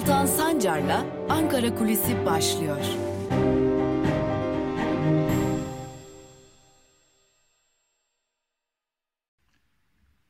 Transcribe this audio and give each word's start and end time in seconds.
Altan 0.00 0.26
Sancar'la 0.26 1.06
Ankara 1.28 1.74
Kulisi 1.74 2.26
başlıyor. 2.26 2.84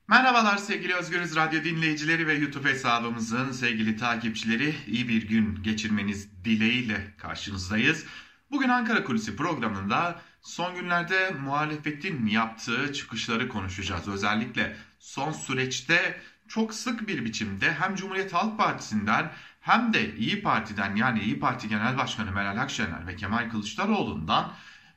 Merhabalar 0.08 0.56
sevgili 0.56 0.94
Özgürüz 0.94 1.36
Radyo 1.36 1.64
dinleyicileri 1.64 2.26
ve 2.26 2.34
YouTube 2.34 2.70
hesabımızın 2.70 3.52
sevgili 3.52 3.96
takipçileri. 3.96 4.74
iyi 4.86 5.08
bir 5.08 5.28
gün 5.28 5.62
geçirmeniz 5.62 6.44
dileğiyle 6.44 7.14
karşınızdayız. 7.18 8.04
Bugün 8.50 8.68
Ankara 8.68 9.04
Kulisi 9.04 9.36
programında 9.36 10.20
son 10.42 10.74
günlerde 10.74 11.30
muhalefetin 11.30 12.26
yaptığı 12.26 12.92
çıkışları 12.92 13.48
konuşacağız. 13.48 14.08
Özellikle 14.08 14.76
son 14.98 15.32
süreçte 15.32 16.20
çok 16.50 16.74
sık 16.74 17.08
bir 17.08 17.24
biçimde 17.24 17.72
hem 17.72 17.94
Cumhuriyet 17.94 18.32
Halk 18.32 18.58
Partisi'nden 18.58 19.32
hem 19.60 19.92
de 19.92 20.16
İyi 20.16 20.42
Parti'den 20.42 20.96
yani 20.96 21.20
İyi 21.20 21.40
Parti 21.40 21.68
Genel 21.68 21.96
Başkanı 21.98 22.32
Meral 22.32 22.56
Akşener 22.56 23.06
ve 23.06 23.16
Kemal 23.16 23.50
Kılıçdaroğlu'ndan 23.50 24.52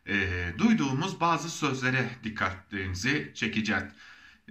e, 0.08 0.16
duyduğumuz 0.58 1.20
bazı 1.20 1.50
sözlere 1.50 2.10
dikkatlerinizi 2.24 3.32
çekeceğiz. 3.36 3.84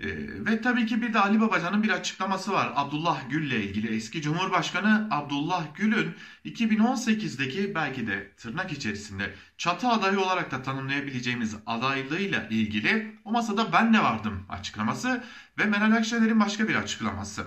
Ee, 0.00 0.04
ve 0.46 0.60
tabii 0.60 0.86
ki 0.86 1.02
bir 1.02 1.14
de 1.14 1.18
Ali 1.18 1.40
Babacan'ın 1.40 1.82
bir 1.82 1.90
açıklaması 1.90 2.52
var. 2.52 2.72
Abdullah 2.76 3.30
Gül'le 3.30 3.52
ilgili 3.52 3.96
eski 3.96 4.22
Cumhurbaşkanı 4.22 5.08
Abdullah 5.10 5.74
Gül'ün 5.74 6.14
2018'deki 6.44 7.74
belki 7.74 8.06
de 8.06 8.32
tırnak 8.36 8.72
içerisinde 8.72 9.34
çatı 9.58 9.88
adayı 9.88 10.20
olarak 10.20 10.50
da 10.50 10.62
tanımlayabileceğimiz 10.62 11.56
adaylığıyla 11.66 12.48
ilgili 12.50 13.18
o 13.24 13.32
masada 13.32 13.72
ben 13.72 13.94
de 13.94 13.98
vardım 13.98 14.46
açıklaması 14.48 15.24
ve 15.58 15.64
Meral 15.64 15.92
Akşener'in 15.92 16.40
başka 16.40 16.68
bir 16.68 16.74
açıklaması. 16.74 17.46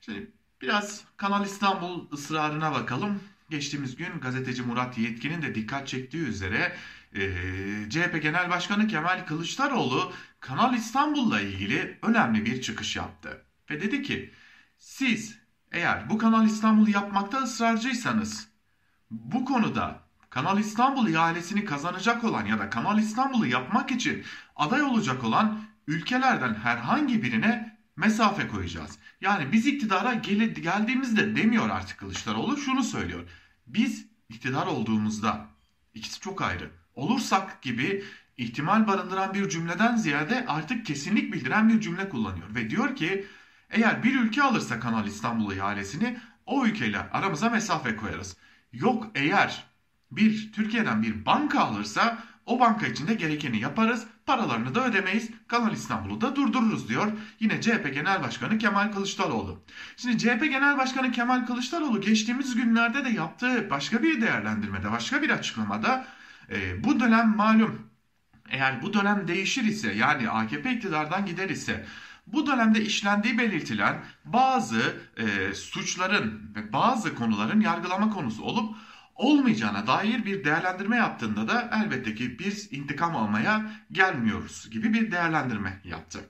Şimdi 0.00 0.32
biraz 0.64 1.04
Kanal 1.16 1.44
İstanbul 1.44 2.12
ısrarına 2.12 2.72
bakalım. 2.72 3.20
Geçtiğimiz 3.50 3.96
gün 3.96 4.20
gazeteci 4.20 4.62
Murat 4.62 4.98
Yetkin'in 4.98 5.42
de 5.42 5.54
dikkat 5.54 5.88
çektiği 5.88 6.26
üzere 6.26 6.76
e, 7.14 7.20
CHP 7.90 8.22
Genel 8.22 8.50
Başkanı 8.50 8.86
Kemal 8.86 9.26
Kılıçdaroğlu 9.26 10.12
Kanal 10.40 10.74
İstanbul'la 10.74 11.40
ilgili 11.40 11.98
önemli 12.02 12.46
bir 12.46 12.62
çıkış 12.62 12.96
yaptı. 12.96 13.44
Ve 13.70 13.80
dedi 13.80 14.02
ki 14.02 14.30
siz 14.78 15.38
eğer 15.72 16.10
bu 16.10 16.18
Kanal 16.18 16.46
İstanbul'u 16.46 16.90
yapmakta 16.90 17.38
ısrarcıysanız 17.38 18.48
bu 19.10 19.44
konuda 19.44 20.00
Kanal 20.30 20.58
İstanbul 20.58 21.08
ihalesini 21.08 21.64
kazanacak 21.64 22.24
olan 22.24 22.46
ya 22.46 22.58
da 22.58 22.70
Kanal 22.70 22.98
İstanbul'u 22.98 23.46
yapmak 23.46 23.90
için 23.90 24.24
aday 24.56 24.82
olacak 24.82 25.24
olan 25.24 25.60
ülkelerden 25.86 26.54
herhangi 26.54 27.22
birine 27.22 27.73
mesafe 27.96 28.48
koyacağız. 28.48 28.98
Yani 29.20 29.52
biz 29.52 29.66
iktidara 29.66 30.14
gel 30.14 30.54
geldiğimizde 30.54 31.36
demiyor 31.36 31.70
artık 31.70 31.98
Kılıçdaroğlu 31.98 32.56
şunu 32.56 32.82
söylüyor. 32.82 33.28
Biz 33.66 34.06
iktidar 34.28 34.66
olduğumuzda 34.66 35.46
ikisi 35.94 36.20
çok 36.20 36.42
ayrı 36.42 36.70
olursak 36.94 37.62
gibi 37.62 38.04
ihtimal 38.36 38.86
barındıran 38.86 39.34
bir 39.34 39.48
cümleden 39.48 39.96
ziyade 39.96 40.44
artık 40.48 40.86
kesinlik 40.86 41.32
bildiren 41.32 41.68
bir 41.68 41.80
cümle 41.80 42.08
kullanıyor. 42.08 42.54
Ve 42.54 42.70
diyor 42.70 42.96
ki 42.96 43.26
eğer 43.70 44.02
bir 44.02 44.20
ülke 44.20 44.42
alırsa 44.42 44.80
Kanal 44.80 45.06
İstanbul 45.06 45.52
ihalesini 45.52 46.18
o 46.46 46.66
ülkeyle 46.66 46.98
aramıza 46.98 47.50
mesafe 47.50 47.96
koyarız. 47.96 48.36
Yok 48.72 49.10
eğer 49.14 49.64
bir 50.10 50.52
Türkiye'den 50.52 51.02
bir 51.02 51.26
banka 51.26 51.60
alırsa 51.60 52.24
o 52.46 52.60
banka 52.60 52.86
içinde 52.86 53.14
gerekeni 53.14 53.60
yaparız, 53.60 54.06
paralarını 54.26 54.74
da 54.74 54.86
ödemeyiz, 54.86 55.30
Kanal 55.48 55.72
İstanbul'u 55.72 56.20
da 56.20 56.36
durdururuz 56.36 56.88
diyor. 56.88 57.12
Yine 57.40 57.60
CHP 57.60 57.94
Genel 57.94 58.22
Başkanı 58.22 58.58
Kemal 58.58 58.92
Kılıçdaroğlu. 58.92 59.62
Şimdi 59.96 60.18
CHP 60.18 60.40
Genel 60.40 60.78
Başkanı 60.78 61.12
Kemal 61.12 61.46
Kılıçdaroğlu 61.46 62.00
geçtiğimiz 62.00 62.54
günlerde 62.54 63.04
de 63.04 63.08
yaptığı 63.08 63.70
başka 63.70 64.02
bir 64.02 64.20
değerlendirmede, 64.20 64.90
başka 64.90 65.22
bir 65.22 65.30
açıklamada 65.30 66.06
e, 66.50 66.84
bu 66.84 67.00
dönem 67.00 67.36
malum 67.36 67.90
eğer 68.50 68.82
bu 68.82 68.94
dönem 68.94 69.28
değişir 69.28 69.64
ise 69.64 69.92
yani 69.92 70.30
AKP 70.30 70.72
iktidardan 70.72 71.26
gider 71.26 71.48
ise 71.48 71.86
bu 72.26 72.46
dönemde 72.46 72.82
işlendiği 72.82 73.38
belirtilen 73.38 74.04
bazı 74.24 74.96
e, 75.16 75.54
suçların 75.54 76.52
ve 76.56 76.72
bazı 76.72 77.14
konuların 77.14 77.60
yargılama 77.60 78.10
konusu 78.10 78.42
olup 78.42 78.76
olmayacağına 79.14 79.86
dair 79.86 80.24
bir 80.24 80.44
değerlendirme 80.44 80.96
yaptığında 80.96 81.48
da 81.48 81.70
elbette 81.72 82.14
ki 82.14 82.38
biz 82.38 82.72
intikam 82.72 83.16
almaya 83.16 83.70
gelmiyoruz 83.92 84.70
gibi 84.70 84.94
bir 84.94 85.12
değerlendirme 85.12 85.80
yaptı. 85.84 86.20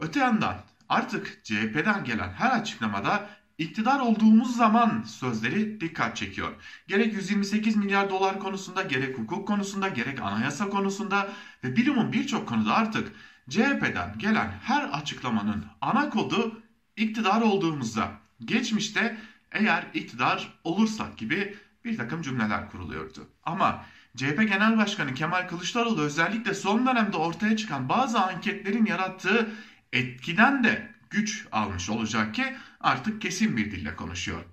Öte 0.00 0.20
yandan 0.20 0.56
artık 0.88 1.44
CHP'den 1.44 2.04
gelen 2.04 2.32
her 2.32 2.50
açıklamada 2.50 3.28
İktidar 3.60 4.00
olduğumuz 4.00 4.56
zaman 4.56 5.02
sözleri 5.02 5.80
dikkat 5.80 6.16
çekiyor. 6.16 6.52
Gerek 6.88 7.14
128 7.14 7.76
milyar 7.76 8.10
dolar 8.10 8.38
konusunda, 8.38 8.82
gerek 8.82 9.18
hukuk 9.18 9.48
konusunda, 9.48 9.88
gerek 9.88 10.20
anayasa 10.20 10.68
konusunda 10.68 11.28
ve 11.64 11.76
bilimin 11.76 12.12
birçok 12.12 12.48
konuda 12.48 12.74
artık 12.74 13.12
CHP'den 13.50 14.18
gelen 14.18 14.50
her 14.62 14.88
açıklamanın 14.88 15.64
ana 15.80 16.10
kodu 16.10 16.62
iktidar 16.96 17.42
olduğumuzda. 17.42 18.10
Geçmişte 18.44 19.16
eğer 19.52 19.86
iktidar 19.94 20.60
olursak 20.64 21.18
gibi 21.18 21.56
bir 21.84 21.96
takım 21.96 22.22
cümleler 22.22 22.70
kuruluyordu. 22.70 23.28
Ama 23.42 23.84
CHP 24.16 24.36
Genel 24.36 24.76
Başkanı 24.76 25.14
Kemal 25.14 25.48
Kılıçdaroğlu 25.48 26.02
özellikle 26.02 26.54
son 26.54 26.86
dönemde 26.86 27.16
ortaya 27.16 27.56
çıkan 27.56 27.88
bazı 27.88 28.20
anketlerin 28.20 28.86
yarattığı 28.86 29.50
etkiden 29.92 30.64
de 30.64 30.90
güç 31.10 31.46
almış 31.52 31.90
olacak 31.90 32.34
ki 32.34 32.56
artık 32.80 33.22
kesin 33.22 33.56
bir 33.56 33.70
dille 33.70 33.96
konuşuyor. 33.96 34.44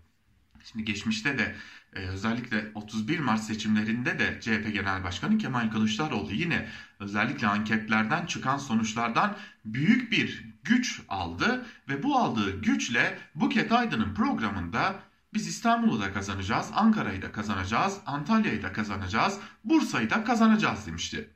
Şimdi 0.63 0.85
geçmişte 0.85 1.37
de 1.37 1.55
e, 1.93 1.99
özellikle 1.99 2.71
31 2.75 3.19
Mart 3.19 3.43
seçimlerinde 3.43 4.19
de 4.19 4.39
CHP 4.41 4.73
Genel 4.73 5.03
Başkanı 5.03 5.37
Kemal 5.37 5.71
Kılıçdaroğlu 5.71 6.33
yine 6.33 6.67
özellikle 6.99 7.47
anketlerden 7.47 8.25
çıkan 8.25 8.57
sonuçlardan 8.57 9.37
büyük 9.66 10.11
bir 10.11 10.43
güç 10.63 11.01
aldı 11.07 11.66
ve 11.89 12.03
bu 12.03 12.17
aldığı 12.17 12.61
güçle 12.61 13.19
Buket 13.35 13.71
Aydın'ın 13.71 14.13
programında 14.13 14.95
biz 15.37 15.47
İstanbul'u 15.47 16.01
da 16.01 16.13
kazanacağız, 16.13 16.69
Ankara'yı 16.73 17.21
da 17.21 17.31
kazanacağız, 17.31 17.97
Antalya'yı 18.05 18.63
da 18.63 18.73
kazanacağız, 18.73 19.39
Bursa'yı 19.63 20.09
da 20.09 20.23
kazanacağız 20.23 20.87
demişti. 20.87 21.29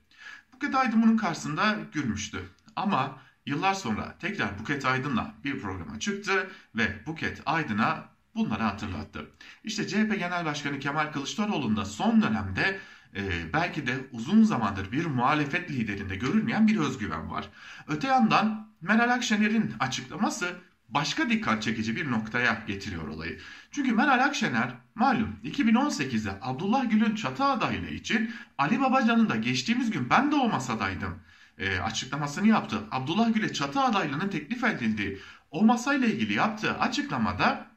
Buket 0.53 0.75
Aydın 0.75 1.03
bunun 1.03 1.17
karşısında 1.17 1.75
gülmüştü. 1.94 2.39
Ama 2.75 3.17
Yıllar 3.45 3.73
sonra 3.73 4.16
tekrar 4.19 4.59
Buket 4.59 4.85
Aydın'la 4.85 5.34
bir 5.44 5.62
programa 5.62 6.00
çıktı 6.00 6.50
ve 6.75 7.06
Buket 7.06 7.41
Aydın'a 7.45 8.06
bunları 8.35 8.63
hatırlattı. 8.63 9.31
İşte 9.63 9.88
CHP 9.88 10.19
Genel 10.19 10.45
Başkanı 10.45 10.79
Kemal 10.79 11.12
Kılıçdaroğlu'nda 11.12 11.85
son 11.85 12.22
dönemde 12.22 12.79
e, 13.16 13.53
belki 13.53 13.88
de 13.88 13.97
uzun 14.12 14.44
zamandır 14.44 14.91
bir 14.91 15.06
muhalefet 15.06 15.72
liderinde 15.72 16.16
görülmeyen 16.16 16.68
bir 16.68 16.78
özgüven 16.78 17.31
var. 17.31 17.50
Öte 17.88 18.07
yandan 18.07 18.72
Meral 18.81 19.13
Akşener'in 19.13 19.73
açıklaması 19.79 20.56
başka 20.91 21.29
dikkat 21.29 21.63
çekici 21.63 21.96
bir 21.96 22.12
noktaya 22.12 22.63
getiriyor 22.68 23.07
olayı. 23.07 23.40
Çünkü 23.72 23.91
Meral 23.91 24.25
Akşener 24.25 24.69
malum 24.96 25.35
2018'de 25.44 26.31
Abdullah 26.41 26.90
Gül'ün 26.90 27.16
çatı 27.16 27.44
adaylığı 27.44 27.90
için 27.90 28.34
Ali 28.57 28.79
Babacan'ın 28.81 29.30
da 29.30 29.35
geçtiğimiz 29.35 29.91
gün 29.91 30.09
ben 30.09 30.31
de 30.31 30.35
o 30.35 30.50
masadaydım 30.50 31.19
e, 31.57 31.80
açıklamasını 31.80 32.47
yaptı. 32.47 32.81
Abdullah 32.91 33.34
Gül'e 33.34 33.53
çatı 33.53 33.80
adaylığının 33.80 34.30
teklif 34.30 34.63
edildiği 34.63 35.19
o 35.51 35.63
masayla 35.66 36.07
ilgili 36.07 36.34
yaptığı 36.34 36.80
açıklamada 36.80 37.72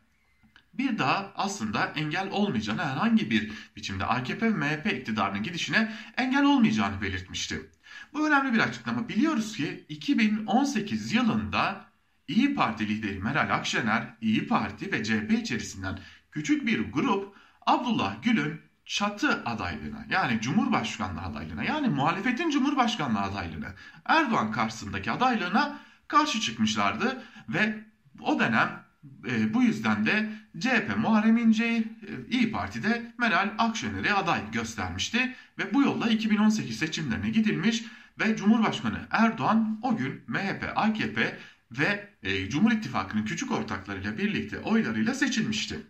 bir 0.74 0.98
daha 0.98 1.32
aslında 1.36 1.86
engel 1.86 2.30
olmayacağını 2.30 2.84
herhangi 2.84 3.30
bir 3.30 3.52
biçimde 3.76 4.04
AKP 4.04 4.46
ve 4.46 4.50
MHP 4.50 4.92
iktidarının 4.92 5.42
gidişine 5.42 5.92
engel 6.16 6.44
olmayacağını 6.44 7.02
belirtmişti. 7.02 7.70
Bu 8.12 8.26
önemli 8.26 8.52
bir 8.52 8.58
açıklama. 8.58 9.08
Biliyoruz 9.08 9.56
ki 9.56 9.84
2018 9.88 11.12
yılında 11.12 11.86
İyi 12.28 12.54
Parti 12.54 12.88
lideri 12.88 13.18
Meral 13.18 13.54
Akşener, 13.54 14.14
İyi 14.20 14.46
Parti 14.46 14.92
ve 14.92 15.04
CHP 15.04 15.32
içerisinden 15.32 15.98
küçük 16.32 16.66
bir 16.66 16.92
grup 16.92 17.36
Abdullah 17.66 18.22
Gül'ün 18.22 18.60
çatı 18.84 19.42
adaylığına 19.44 20.06
yani 20.10 20.40
Cumhurbaşkanlığı 20.40 21.20
adaylığına 21.20 21.64
yani 21.64 21.88
muhalefetin 21.88 22.50
Cumhurbaşkanlığı 22.50 23.20
adaylığına 23.20 23.74
Erdoğan 24.04 24.52
karşısındaki 24.52 25.10
adaylığına 25.10 25.78
karşı 26.08 26.40
çıkmışlardı 26.40 27.22
ve 27.48 27.84
o 28.20 28.40
dönem 28.40 28.84
e, 29.26 29.54
bu 29.54 29.62
yüzden 29.62 30.06
de 30.06 30.30
CHP 30.60 30.96
Muharrem 30.96 31.36
İnce'yi 31.36 31.78
e, 31.78 32.30
İyi 32.30 32.52
Parti'de 32.52 33.12
Meral 33.18 33.50
Akşener'e 33.58 34.12
aday 34.12 34.40
göstermişti 34.52 35.34
ve 35.58 35.74
bu 35.74 35.82
yolla 35.82 36.08
2018 36.08 36.78
seçimlerine 36.78 37.30
gidilmiş 37.30 37.84
ve 38.20 38.36
Cumhurbaşkanı 38.36 38.98
Erdoğan 39.10 39.78
o 39.82 39.96
gün 39.96 40.22
MHP, 40.28 40.72
AKP 40.76 41.38
ve 41.78 42.08
e, 42.22 42.50
Cumhur 42.50 42.72
İttifakı'nın 42.72 43.24
küçük 43.24 43.52
ortaklarıyla 43.52 44.18
birlikte 44.18 44.58
oylarıyla 44.58 45.14
seçilmişti. 45.14 45.86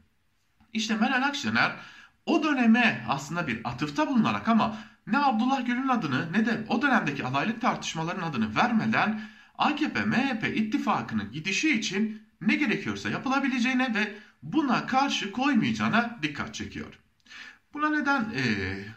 İşte 0.72 0.96
Meral 0.96 1.22
Akşener 1.22 1.76
o 2.26 2.42
döneme 2.42 3.04
aslında 3.08 3.46
bir 3.46 3.60
atıfta 3.64 4.08
bulunarak 4.08 4.48
ama 4.48 4.76
ne 5.06 5.19
Abdullah 5.19 5.66
Gül'ün 5.66 5.88
adını 5.88 6.32
ne 6.32 6.46
de 6.46 6.64
o 6.69 6.82
dönemdeki 6.82 7.25
adaylık 7.25 7.60
tartışmaların 7.60 8.22
adını 8.22 8.56
vermeden 8.56 9.20
AKP-MHP 9.58 10.54
ittifakının 10.54 11.32
gidişi 11.32 11.78
için 11.78 12.22
ne 12.40 12.54
gerekiyorsa 12.54 13.10
yapılabileceğine 13.10 13.94
ve 13.94 14.14
buna 14.42 14.87
karşı 14.87 15.32
koymayacağına 15.32 16.19
dikkat 16.22 16.54
çekiyor. 16.54 16.98
Buna 17.75 17.90
neden 17.90 18.20
e, 18.20 18.44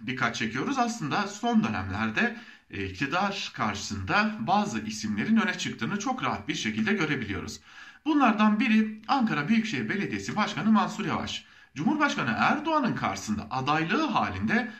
dikkat 0.07 0.35
çekiyoruz? 0.35 0.77
Aslında 0.77 1.27
son 1.27 1.63
dönemlerde 1.63 2.35
iktidar 2.69 3.51
karşısında 3.55 4.35
bazı 4.39 4.79
isimlerin 4.79 5.37
öne 5.37 5.57
çıktığını 5.57 5.99
çok 5.99 6.23
rahat 6.23 6.47
bir 6.47 6.55
şekilde 6.55 6.93
görebiliyoruz. 6.93 7.59
Bunlardan 8.05 8.59
biri 8.59 9.01
Ankara 9.07 9.47
Büyükşehir 9.47 9.89
Belediyesi 9.89 10.35
Başkanı 10.35 10.71
Mansur 10.71 11.05
Yavaş. 11.05 11.45
Cumhurbaşkanı 11.75 12.35
Erdoğan'ın 12.37 12.95
karşısında 12.95 13.47
adaylığı 13.51 14.07
halinde 14.07 14.71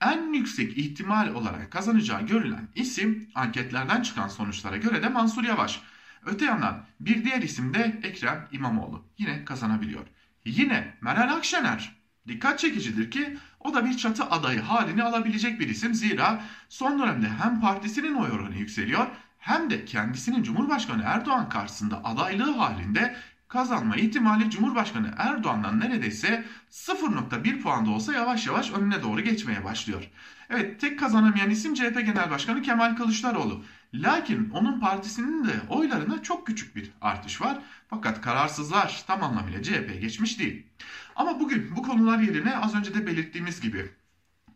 en 0.00 0.32
yüksek 0.32 0.78
ihtimal 0.78 1.34
olarak 1.34 1.70
kazanacağı 1.70 2.26
görülen 2.26 2.68
isim 2.74 3.30
anketlerden 3.34 4.02
çıkan 4.02 4.28
sonuçlara 4.28 4.76
göre 4.76 5.02
de 5.02 5.08
Mansur 5.08 5.44
Yavaş. 5.44 5.80
Öte 6.26 6.44
yandan 6.44 6.86
bir 7.00 7.24
diğer 7.24 7.42
isim 7.42 7.74
de 7.74 8.00
Ekrem 8.02 8.48
İmamoğlu. 8.52 9.04
Yine 9.18 9.44
kazanabiliyor. 9.44 10.06
Yine 10.44 10.94
Meral 11.00 11.36
Akşener. 11.36 11.95
Dikkat 12.28 12.58
çekicidir 12.58 13.10
ki 13.10 13.36
o 13.60 13.74
da 13.74 13.84
bir 13.84 13.96
çatı 13.96 14.24
adayı 14.24 14.60
halini 14.60 15.02
alabilecek 15.02 15.60
bir 15.60 15.68
isim. 15.68 15.94
Zira 15.94 16.42
son 16.68 16.98
dönemde 16.98 17.28
hem 17.28 17.60
partisinin 17.60 18.14
oy 18.14 18.30
oranı 18.30 18.56
yükseliyor 18.56 19.06
hem 19.38 19.70
de 19.70 19.84
kendisinin 19.84 20.42
Cumhurbaşkanı 20.42 21.02
Erdoğan 21.06 21.48
karşısında 21.48 22.04
adaylığı 22.04 22.50
halinde 22.50 23.16
kazanma 23.48 23.96
ihtimali 23.96 24.50
Cumhurbaşkanı 24.50 25.14
Erdoğan'dan 25.16 25.80
neredeyse 25.80 26.44
0.1 26.70 27.60
puan 27.60 27.86
da 27.86 27.90
olsa 27.90 28.12
yavaş 28.12 28.46
yavaş 28.46 28.70
önüne 28.70 29.02
doğru 29.02 29.20
geçmeye 29.20 29.64
başlıyor. 29.64 30.10
Evet 30.50 30.80
tek 30.80 30.98
kazanamayan 30.98 31.50
isim 31.50 31.74
CHP 31.74 31.94
Genel 31.94 32.30
Başkanı 32.30 32.62
Kemal 32.62 32.96
Kılıçdaroğlu. 32.96 33.64
Lakin 33.94 34.50
onun 34.50 34.80
partisinin 34.80 35.44
de 35.44 35.52
oylarına 35.68 36.22
çok 36.22 36.46
küçük 36.46 36.76
bir 36.76 36.90
artış 37.00 37.40
var. 37.40 37.58
Fakat 37.90 38.20
kararsızlar 38.20 39.04
tam 39.06 39.22
anlamıyla 39.22 39.62
CHP 39.62 40.00
geçmiş 40.00 40.38
değil. 40.38 40.66
Ama 41.16 41.40
bugün 41.40 41.76
bu 41.76 41.82
konular 41.82 42.18
yerine 42.18 42.56
az 42.56 42.74
önce 42.74 42.94
de 42.94 43.06
belirttiğimiz 43.06 43.60
gibi 43.60 43.90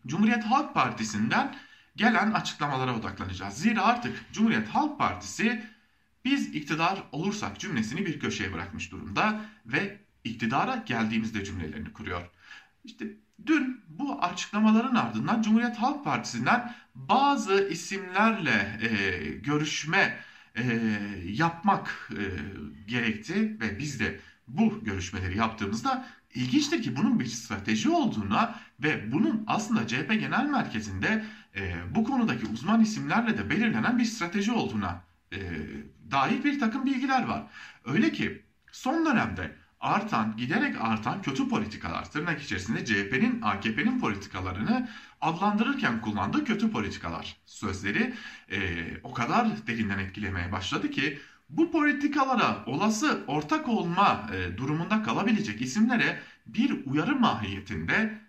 Cumhuriyet 0.06 0.44
Halk 0.44 0.74
Partisi'nden 0.74 1.56
gelen 1.96 2.32
açıklamalara 2.32 2.96
odaklanacağız. 2.96 3.54
Zira 3.54 3.82
artık 3.82 4.32
Cumhuriyet 4.32 4.68
Halk 4.68 4.98
Partisi 4.98 5.62
biz 6.24 6.54
iktidar 6.54 7.02
olursak 7.12 7.60
cümlesini 7.60 8.06
bir 8.06 8.20
köşeye 8.20 8.52
bırakmış 8.52 8.92
durumda 8.92 9.40
ve 9.66 10.00
iktidara 10.24 10.76
geldiğimizde 10.76 11.44
cümlelerini 11.44 11.92
kuruyor. 11.92 12.30
İşte 12.84 13.06
dün 13.46 13.80
bu 13.88 14.22
açıklamaların 14.22 14.94
ardından 14.94 15.42
Cumhuriyet 15.42 15.76
Halk 15.76 16.04
Partisi'nden 16.04 16.74
bazı 16.94 17.68
isimlerle 17.70 18.78
e, 18.80 19.28
görüşme 19.28 20.18
e, 20.56 20.62
yapmak 21.24 22.10
e, 22.12 22.22
gerekti 22.86 23.60
ve 23.60 23.78
biz 23.78 24.00
de 24.00 24.20
bu 24.48 24.84
görüşmeleri 24.84 25.38
yaptığımızda 25.38 26.06
ilginçtir 26.34 26.82
ki 26.82 26.96
bunun 26.96 27.20
bir 27.20 27.26
strateji 27.26 27.90
olduğuna 27.90 28.54
ve 28.80 29.12
bunun 29.12 29.44
aslında 29.46 29.86
CHP 29.86 30.08
Genel 30.08 30.46
Merkezi'nde 30.46 31.24
e, 31.56 31.74
bu 31.94 32.04
konudaki 32.04 32.46
uzman 32.46 32.80
isimlerle 32.80 33.38
de 33.38 33.50
belirlenen 33.50 33.98
bir 33.98 34.04
strateji 34.04 34.52
olduğuna 34.52 35.02
e, 35.32 35.38
dair 36.10 36.44
bir 36.44 36.60
takım 36.60 36.86
bilgiler 36.86 37.24
var. 37.24 37.42
Öyle 37.84 38.12
ki 38.12 38.42
son 38.72 39.06
dönemde 39.06 39.56
artan, 39.80 40.36
giderek 40.36 40.76
artan 40.80 41.22
kötü 41.22 41.48
politikalar, 41.48 42.10
tırnak 42.10 42.42
içerisinde 42.42 42.84
CHP'nin, 42.84 43.42
AKP'nin 43.42 44.00
politikalarını 44.00 44.88
adlandırırken 45.20 46.00
kullandığı 46.00 46.44
kötü 46.44 46.70
politikalar 46.70 47.36
sözleri 47.46 48.14
e, 48.50 48.58
o 49.02 49.12
kadar 49.12 49.66
derinden 49.66 49.98
etkilemeye 49.98 50.52
başladı 50.52 50.90
ki 50.90 51.18
bu 51.50 51.70
politikalara 51.70 52.64
olası 52.66 53.24
ortak 53.26 53.68
olma 53.68 54.30
e, 54.34 54.56
durumunda 54.56 55.02
kalabilecek 55.02 55.62
isimlere 55.62 56.20
bir 56.46 56.86
uyarı 56.86 57.16
mahiyetinde 57.16 58.20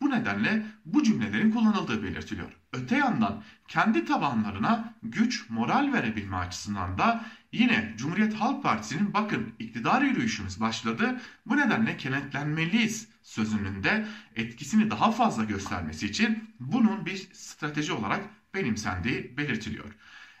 bu 0.00 0.10
nedenle 0.10 0.66
bu 0.84 1.02
cümlelerin 1.02 1.50
kullanıldığı 1.50 2.02
belirtiliyor. 2.02 2.52
Öte 2.72 2.96
yandan 2.96 3.42
kendi 3.68 4.04
tabanlarına 4.04 4.94
güç, 5.02 5.50
moral 5.50 5.92
verebilme 5.92 6.36
açısından 6.36 6.98
da 6.98 7.24
yine 7.52 7.94
Cumhuriyet 7.96 8.34
Halk 8.34 8.62
Partisi'nin 8.62 9.14
bakın 9.14 9.52
iktidar 9.58 10.02
yürüyüşümüz 10.02 10.60
başladı. 10.60 11.20
Bu 11.46 11.56
nedenle 11.56 11.96
kenetlenmeliyiz 11.96 13.08
sözünün 13.22 13.82
de 13.82 14.06
etkisini 14.36 14.90
daha 14.90 15.10
fazla 15.10 15.44
göstermesi 15.44 16.06
için 16.06 16.54
bunun 16.60 17.06
bir 17.06 17.28
strateji 17.32 17.92
olarak 17.92 18.20
benimsendiği 18.54 19.36
belirtiliyor. 19.36 19.94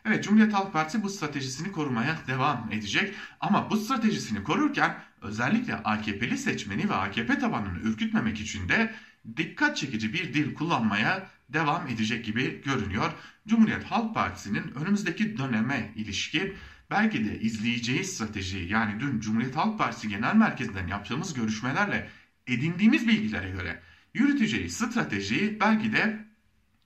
Evet 0.04 0.24
Cumhuriyet 0.24 0.52
Halk 0.52 0.72
Partisi 0.72 1.02
bu 1.02 1.08
stratejisini 1.08 1.72
korumaya 1.72 2.18
devam 2.26 2.68
edecek 2.72 3.14
ama 3.40 3.70
bu 3.70 3.76
stratejisini 3.76 4.42
korurken 4.42 5.02
özellikle 5.22 5.74
AKP'li 5.74 6.38
seçmeni 6.38 6.88
ve 6.88 6.94
AKP 6.94 7.38
tabanını 7.38 7.78
ürkütmemek 7.78 8.40
için 8.40 8.68
de 8.68 8.94
dikkat 9.36 9.76
çekici 9.76 10.12
bir 10.12 10.34
dil 10.34 10.54
kullanmaya 10.54 11.30
devam 11.48 11.86
edecek 11.86 12.24
gibi 12.24 12.62
görünüyor. 12.64 13.12
Cumhuriyet 13.48 13.84
Halk 13.84 14.14
Partisi'nin 14.14 14.74
önümüzdeki 14.74 15.38
döneme 15.38 15.92
ilişkin 15.96 16.54
belki 16.90 17.24
de 17.24 17.40
izleyeceği 17.40 18.04
strateji 18.04 18.58
yani 18.58 19.00
dün 19.00 19.20
Cumhuriyet 19.20 19.56
Halk 19.56 19.78
Partisi 19.78 20.08
Genel 20.08 20.34
Merkezi'nden 20.34 20.86
yaptığımız 20.86 21.34
görüşmelerle 21.34 22.08
edindiğimiz 22.46 23.08
bilgilere 23.08 23.50
göre 23.50 23.82
yürüteceği 24.14 24.70
stratejiyi 24.70 25.60
belki 25.60 25.92
de 25.92 26.24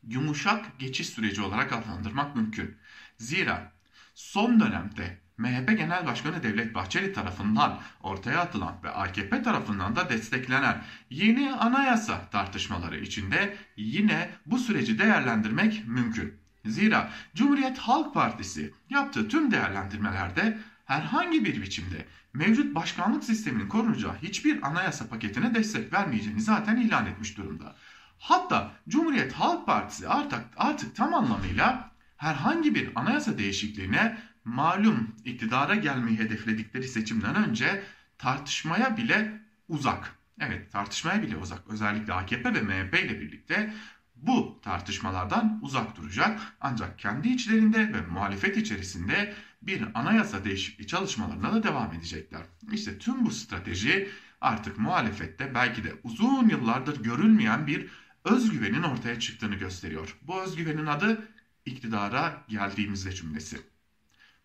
yumuşak 0.09 0.79
geçiş 0.79 1.09
süreci 1.09 1.43
olarak 1.43 1.73
adlandırmak 1.73 2.37
mümkün. 2.37 2.77
Zira 3.19 3.73
son 4.15 4.61
dönemde 4.61 5.19
MHP 5.39 5.79
Genel 5.79 6.07
Başkanı 6.07 6.43
Devlet 6.43 6.75
Bahçeli 6.75 7.13
tarafından 7.13 7.81
ortaya 8.03 8.41
atılan 8.41 8.75
ve 8.83 8.91
AKP 8.91 9.43
tarafından 9.43 9.97
da 9.97 10.09
desteklenen 10.09 10.85
yeni 11.11 11.53
anayasa 11.53 12.31
tartışmaları 12.31 13.01
içinde 13.01 13.57
yine 13.77 14.31
bu 14.47 14.59
süreci 14.59 14.99
değerlendirmek 14.99 15.83
mümkün. 15.87 16.35
Zira 16.65 17.11
Cumhuriyet 17.35 17.79
Halk 17.79 18.15
Partisi 18.15 18.75
yaptığı 18.91 19.29
tüm 19.29 19.51
değerlendirmelerde 19.51 20.59
herhangi 20.85 21.45
bir 21.45 21.63
biçimde 21.63 22.07
mevcut 22.33 22.75
başkanlık 22.75 23.25
sisteminin 23.25 23.69
korunacağı 23.69 24.17
hiçbir 24.23 24.67
anayasa 24.67 25.09
paketine 25.09 25.55
destek 25.55 25.93
vermeyeceğini 25.93 26.41
zaten 26.41 26.77
ilan 26.77 27.07
etmiş 27.07 27.37
durumda. 27.37 27.77
Hatta 28.19 28.73
Cumhuriyet 28.89 29.33
Halk 29.33 29.67
Partisi 29.67 30.09
artık 30.09 30.41
artık 30.57 30.97
tam 30.97 31.15
anlamıyla 31.15 31.94
herhangi 32.25 32.75
bir 32.75 32.91
anayasa 32.95 33.39
değişikliğine 33.39 34.19
malum 34.45 35.17
iktidara 35.25 35.75
gelmeyi 35.75 36.19
hedefledikleri 36.19 36.89
seçimden 36.89 37.35
önce 37.35 37.83
tartışmaya 38.19 38.97
bile 38.97 39.41
uzak. 39.69 40.15
Evet 40.41 40.73
tartışmaya 40.73 41.23
bile 41.23 41.37
uzak. 41.37 41.63
Özellikle 41.69 42.13
AKP 42.13 42.55
ve 42.55 42.63
MHP 42.63 42.95
ile 42.95 43.21
birlikte 43.21 43.75
bu 44.17 44.61
tartışmalardan 44.63 45.59
uzak 45.63 45.97
duracak. 45.97 46.41
Ancak 46.61 46.99
kendi 46.99 47.29
içlerinde 47.29 47.93
ve 47.93 48.01
muhalefet 48.01 48.57
içerisinde 48.57 49.35
bir 49.63 49.85
anayasa 49.95 50.45
değişikliği 50.45 50.87
çalışmalarına 50.87 51.53
da 51.53 51.63
devam 51.63 51.93
edecekler. 51.93 52.43
İşte 52.73 52.99
tüm 52.99 53.27
bu 53.27 53.31
strateji 53.31 54.09
artık 54.41 54.79
muhalefette 54.79 55.55
belki 55.55 55.85
de 55.85 55.93
uzun 56.03 56.49
yıllardır 56.49 57.03
görülmeyen 57.03 57.67
bir 57.67 57.87
özgüvenin 58.25 58.83
ortaya 58.83 59.21
çıktığını 59.21 59.55
gösteriyor. 59.55 60.19
Bu 60.23 60.43
özgüvenin 60.43 60.87
adı 60.87 61.29
iktidara 61.67 62.45
geldiğimizde 62.49 63.13
cümlesi. 63.13 63.61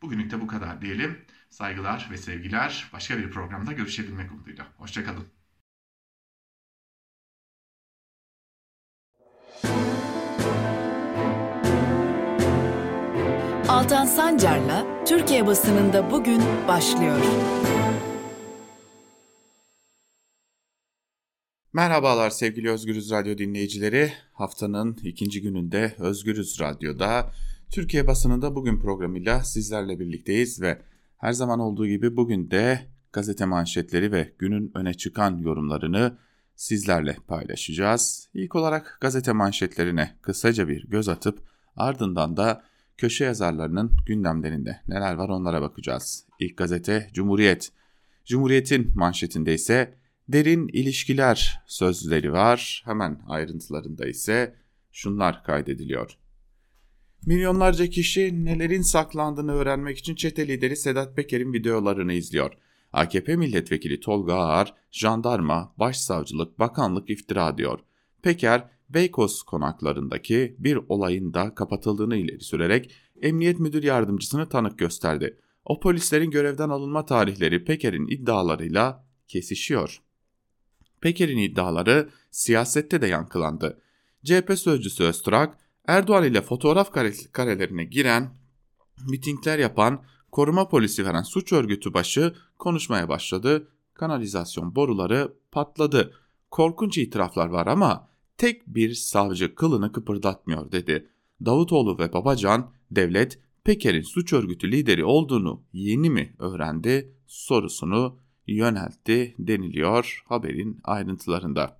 Bugünlük 0.01 0.31
de 0.31 0.41
bu 0.41 0.47
kadar 0.47 0.81
diyelim. 0.81 1.25
Saygılar 1.49 2.07
ve 2.11 2.17
sevgiler. 2.17 2.89
Başka 2.93 3.17
bir 3.17 3.31
programda 3.31 3.71
görüşebilmek 3.71 4.31
umuduyla. 4.31 4.67
Hoşçakalın. 4.77 5.27
Altan 13.69 14.05
Sancar'la 14.05 15.05
Türkiye 15.05 15.47
basınında 15.47 16.11
bugün 16.11 16.41
başlıyor. 16.67 17.21
Merhabalar 21.73 22.29
sevgili 22.29 22.69
Özgürüz 22.69 23.11
Radyo 23.11 23.37
dinleyicileri. 23.37 24.11
Haftanın 24.33 24.97
ikinci 25.03 25.41
gününde 25.41 25.95
Özgürüz 25.97 26.59
Radyo'da 26.59 27.31
Türkiye 27.71 28.07
basınında 28.07 28.55
bugün 28.55 28.79
programıyla 28.79 29.43
sizlerle 29.43 29.99
birlikteyiz 29.99 30.61
ve 30.61 30.81
her 31.17 31.33
zaman 31.33 31.59
olduğu 31.59 31.87
gibi 31.87 32.17
bugün 32.17 32.51
de 32.51 32.79
gazete 33.13 33.45
manşetleri 33.45 34.11
ve 34.11 34.33
günün 34.39 34.71
öne 34.75 34.93
çıkan 34.93 35.37
yorumlarını 35.37 36.17
sizlerle 36.55 37.17
paylaşacağız. 37.27 38.29
İlk 38.33 38.55
olarak 38.55 38.97
gazete 39.01 39.31
manşetlerine 39.31 40.15
kısaca 40.21 40.67
bir 40.67 40.87
göz 40.87 41.09
atıp 41.09 41.39
ardından 41.75 42.37
da 42.37 42.63
köşe 42.97 43.25
yazarlarının 43.25 43.91
gündemlerinde 44.05 44.81
neler 44.87 45.13
var 45.13 45.29
onlara 45.29 45.61
bakacağız. 45.61 46.25
İlk 46.39 46.57
gazete 46.57 47.09
Cumhuriyet. 47.13 47.71
Cumhuriyet'in 48.25 48.91
manşetinde 48.95 49.53
ise 49.53 49.98
derin 50.29 50.67
ilişkiler 50.67 51.61
sözleri 51.67 52.33
var. 52.33 52.81
Hemen 52.85 53.21
ayrıntılarında 53.27 54.07
ise 54.07 54.55
şunlar 54.91 55.43
kaydediliyor. 55.43 56.17
Milyonlarca 57.25 57.87
kişi 57.87 58.45
nelerin 58.45 58.81
saklandığını 58.81 59.51
öğrenmek 59.51 59.97
için 59.97 60.15
çete 60.15 60.47
lideri 60.47 60.75
Sedat 60.75 61.15
Peker'in 61.15 61.53
videolarını 61.53 62.13
izliyor. 62.13 62.53
AKP 62.93 63.35
milletvekili 63.35 63.99
Tolga 63.99 64.33
Ağar, 64.33 64.73
jandarma, 64.91 65.73
başsavcılık, 65.77 66.59
bakanlık 66.59 67.09
iftira 67.09 67.57
diyor. 67.57 67.79
Peker, 68.21 68.69
Beykoz 68.89 69.43
konaklarındaki 69.43 70.55
bir 70.59 70.79
olayın 70.89 71.33
da 71.33 71.55
kapatıldığını 71.55 72.17
ileri 72.17 72.41
sürerek 72.41 72.91
emniyet 73.21 73.59
müdür 73.59 73.83
yardımcısını 73.83 74.49
tanık 74.49 74.79
gösterdi. 74.79 75.37
O 75.65 75.79
polislerin 75.79 76.31
görevden 76.31 76.69
alınma 76.69 77.05
tarihleri 77.05 77.65
Peker'in 77.65 78.07
iddialarıyla 78.07 79.05
kesişiyor. 79.27 80.01
Peker'in 81.01 81.37
iddiaları 81.37 82.09
siyasette 82.31 83.01
de 83.01 83.07
yankılandı. 83.07 83.81
CHP 84.25 84.59
sözcüsü 84.59 85.03
Öztürk, 85.03 85.49
Erdoğan 85.87 86.23
ile 86.23 86.41
fotoğraf 86.41 86.91
karelerine 87.31 87.83
giren, 87.83 88.33
mitingler 89.09 89.59
yapan, 89.59 90.03
koruma 90.31 90.69
polisi 90.69 91.05
veren 91.05 91.21
suç 91.21 91.53
örgütü 91.53 91.93
başı 91.93 92.35
konuşmaya 92.59 93.09
başladı. 93.09 93.67
Kanalizasyon 93.93 94.75
boruları 94.75 95.33
patladı. 95.51 96.13
Korkunç 96.51 96.97
itiraflar 96.97 97.47
var 97.47 97.67
ama 97.67 98.07
tek 98.37 98.67
bir 98.67 98.93
savcı 98.93 99.55
kılını 99.55 99.91
kıpırdatmıyor 99.91 100.71
dedi. 100.71 101.09
Davutoğlu 101.45 101.99
ve 101.99 102.13
Babacan 102.13 102.71
devlet 102.91 103.39
Peker'in 103.63 104.01
suç 104.01 104.33
örgütü 104.33 104.71
lideri 104.71 105.05
olduğunu 105.05 105.63
yeni 105.73 106.09
mi 106.09 106.35
öğrendi 106.39 107.13
sorusunu 107.27 108.19
yöneltti 108.55 109.35
deniliyor 109.39 110.23
haberin 110.27 110.79
ayrıntılarında. 110.83 111.79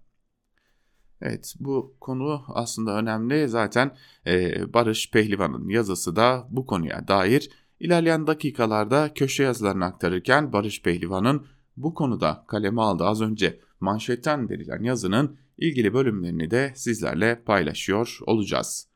Evet 1.21 1.55
bu 1.59 1.95
konu 1.99 2.43
aslında 2.47 2.97
önemli. 2.97 3.47
Zaten 3.47 3.97
e, 4.27 4.73
Barış 4.73 5.11
Pehlivan'ın 5.11 5.69
yazısı 5.69 6.15
da 6.15 6.47
bu 6.49 6.65
konuya 6.65 7.07
dair 7.07 7.49
ilerleyen 7.79 8.27
dakikalarda 8.27 9.13
köşe 9.13 9.43
yazılarını 9.43 9.85
aktarırken 9.85 10.53
Barış 10.53 10.81
Pehlivan'ın 10.81 11.47
bu 11.77 11.93
konuda 11.93 12.45
kaleme 12.47 12.81
aldı. 12.81 13.03
Az 13.03 13.21
önce 13.21 13.59
manşetten 13.79 14.49
verilen 14.49 14.83
yazının 14.83 15.37
ilgili 15.57 15.93
bölümlerini 15.93 16.51
de 16.51 16.73
sizlerle 16.75 17.43
paylaşıyor 17.43 18.17
olacağız. 18.21 18.87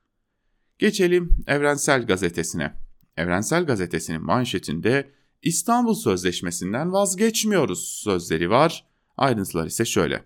Geçelim 0.80 1.30
Evrensel 1.48 2.06
Gazetesi'ne. 2.06 2.74
Evrensel 3.18 3.65
Gazetesi'nin 3.65 4.24
manşetinde 4.24 5.12
İstanbul 5.44 5.94
Sözleşmesi'nden 5.94 6.94
vazgeçmiyoruz 6.94 8.02
sözleri 8.04 8.50
var. 8.50 8.86
Ayrıntılar 9.18 9.66
ise 9.66 9.86
şöyle. 9.86 10.24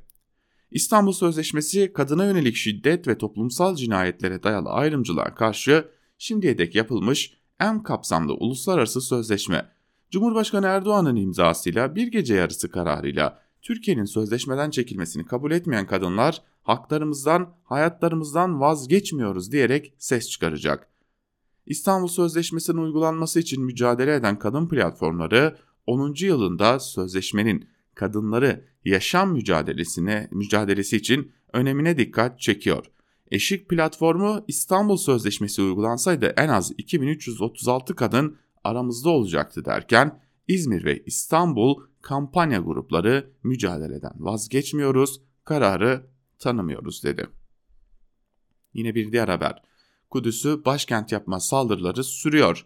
İstanbul 0.72 1.12
Sözleşmesi 1.12 1.94
kadına 1.94 2.26
yönelik 2.26 2.56
şiddet 2.56 3.08
ve 3.08 3.18
toplumsal 3.18 3.76
cinayetlere 3.76 4.44
dayalı 4.44 4.70
ayrımcılığa 4.70 5.36
karşı 5.36 5.88
şimdiye 6.18 6.58
dek 6.58 6.76
yapılmış 6.76 7.34
en 7.60 7.84
kapsamlı 7.84 8.34
uluslararası 8.34 9.02
sözleşme. 9.02 9.70
Cumhurbaşkanı 10.12 10.66
Erdoğan'ın 10.66 11.16
imzasıyla 11.16 11.96
bir 11.96 12.08
gece 12.08 12.36
yarısı 12.36 12.72
kararıyla 12.72 13.42
Türkiye'nin 13.62 14.06
sözleşmeden 14.06 14.70
çekilmesini 14.70 15.26
kabul 15.26 15.52
etmeyen 15.52 15.88
kadınlar 15.88 16.42
haklarımızdan, 16.64 17.54
hayatlarımızdan 17.64 18.60
vazgeçmiyoruz 18.60 19.52
diyerek 19.52 19.94
ses 19.98 20.30
çıkaracak. 20.30 20.90
İstanbul 21.68 22.08
Sözleşmesi'nin 22.08 22.78
uygulanması 22.78 23.40
için 23.40 23.64
mücadele 23.64 24.16
eden 24.16 24.40
kadın 24.40 24.68
platformları 24.68 25.58
10. 25.88 26.14
yılında 26.20 26.80
sözleşmenin 26.80 27.70
kadınları 27.96 28.66
yaşam 28.86 29.32
mücadelesine 29.32 30.28
mücadelesi 30.32 30.98
için 30.98 31.32
önemine 31.54 31.98
dikkat 31.98 32.40
çekiyor. 32.40 32.86
Eşik 33.32 33.70
platformu 33.70 34.46
İstanbul 34.48 34.98
Sözleşmesi 34.98 35.62
uygulansaydı 35.62 36.34
en 36.38 36.50
az 36.50 36.72
2336 36.78 37.96
kadın 37.96 38.38
aramızda 38.64 39.10
olacaktı 39.10 39.66
derken 39.66 40.22
İzmir 40.48 40.86
ve 40.86 41.04
İstanbul 41.06 41.82
kampanya 42.02 42.60
grupları 42.60 43.34
mücadeleden 43.44 44.14
vazgeçmiyoruz, 44.16 45.22
kararı 45.44 46.08
tanımıyoruz 46.40 47.04
dedi. 47.04 47.28
Yine 48.74 48.96
bir 48.96 49.12
diğer 49.12 49.28
haber. 49.28 49.62
Kudüs'ü 50.10 50.66
başkent 50.66 51.12
yapma 51.12 51.40
saldırıları 51.40 52.04
sürüyor. 52.04 52.66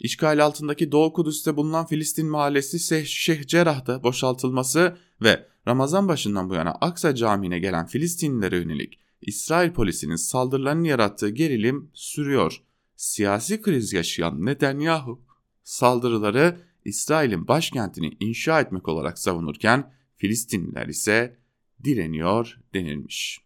İşgal 0.00 0.44
altındaki 0.44 0.92
Doğu 0.92 1.12
Kudüs'te 1.12 1.56
bulunan 1.56 1.86
Filistin 1.86 2.26
mahallesi 2.26 3.06
Şeyh 3.06 3.46
Cerrah'ta 3.46 4.02
boşaltılması 4.02 4.96
ve 5.22 5.48
Ramazan 5.68 6.08
başından 6.08 6.50
bu 6.50 6.54
yana 6.54 6.70
Aksa 6.70 7.14
Camii'ne 7.14 7.58
gelen 7.58 7.86
Filistinlilere 7.86 8.56
yönelik 8.56 8.98
İsrail 9.22 9.72
polisinin 9.72 10.16
saldırılarının 10.16 10.84
yarattığı 10.84 11.28
gerilim 11.28 11.90
sürüyor. 11.94 12.62
Siyasi 12.96 13.62
kriz 13.62 13.92
yaşayan 13.92 14.46
Netanyahu 14.46 15.22
saldırıları 15.64 16.60
İsrail'in 16.84 17.48
başkentini 17.48 18.16
inşa 18.20 18.60
etmek 18.60 18.88
olarak 18.88 19.18
savunurken 19.18 19.92
Filistinliler 20.16 20.86
ise 20.86 21.38
direniyor 21.84 22.60
denilmiş. 22.74 23.43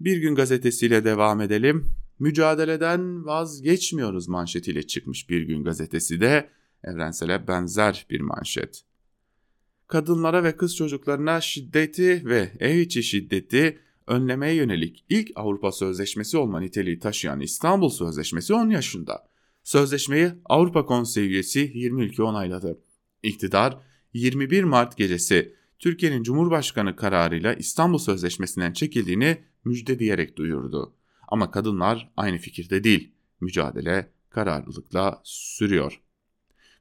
Bir 0.00 0.16
gün 0.16 0.34
gazetesiyle 0.34 1.04
devam 1.04 1.40
edelim. 1.40 1.90
Mücadeleden 2.18 3.26
vazgeçmiyoruz 3.26 4.28
manşetiyle 4.28 4.82
çıkmış 4.82 5.30
bir 5.30 5.42
gün 5.42 5.64
gazetesi 5.64 6.20
de 6.20 6.50
evrensele 6.84 7.48
benzer 7.48 8.06
bir 8.10 8.20
manşet. 8.20 8.82
Kadınlara 9.86 10.44
ve 10.44 10.56
kız 10.56 10.76
çocuklarına 10.76 11.40
şiddeti 11.40 12.22
ve 12.24 12.52
ev 12.60 12.78
içi 12.78 13.02
şiddeti 13.02 13.78
önlemeye 14.06 14.54
yönelik 14.54 15.04
ilk 15.08 15.30
Avrupa 15.34 15.72
Sözleşmesi 15.72 16.38
olma 16.38 16.60
niteliği 16.60 16.98
taşıyan 16.98 17.40
İstanbul 17.40 17.90
Sözleşmesi 17.90 18.54
10 18.54 18.70
yaşında. 18.70 19.28
Sözleşmeyi 19.62 20.30
Avrupa 20.44 20.86
Konseyi 20.86 21.28
üyesi 21.28 21.70
20 21.74 22.02
ülke 22.02 22.22
onayladı. 22.22 22.80
İktidar 23.22 23.78
21 24.12 24.64
Mart 24.64 24.96
gecesi 24.96 25.57
Türkiye'nin 25.78 26.22
Cumhurbaşkanı 26.22 26.96
kararıyla 26.96 27.54
İstanbul 27.54 27.98
Sözleşmesi'nden 27.98 28.72
çekildiğini 28.72 29.38
müjde 29.64 29.98
diyerek 29.98 30.36
duyurdu. 30.36 30.94
Ama 31.28 31.50
kadınlar 31.50 32.10
aynı 32.16 32.38
fikirde 32.38 32.84
değil. 32.84 33.12
Mücadele 33.40 34.10
kararlılıkla 34.30 35.20
sürüyor. 35.24 36.00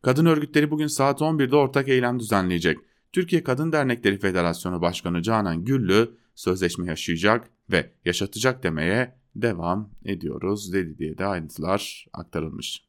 Kadın 0.02 0.26
örgütleri 0.26 0.72
bugün 0.72 0.88
saat 0.88 1.22
11'de 1.22 1.56
ortak 1.56 1.88
eylem 1.88 2.20
düzenleyecek. 2.20 2.78
Türkiye 3.14 3.44
Kadın 3.44 3.72
Dernekleri 3.72 4.18
Federasyonu 4.18 4.82
Başkanı 4.82 5.22
Canan 5.22 5.66
Güllü 5.66 6.18
sözleşme 6.36 6.86
yaşayacak 6.86 7.50
ve 7.72 7.92
yaşatacak 8.06 8.64
demeye 8.64 9.18
devam 9.36 9.90
ediyoruz 10.06 10.74
dedi 10.74 10.98
diye 10.98 11.18
de 11.18 11.26
ayrıntılar 11.26 12.08
aktarılmış. 12.14 12.87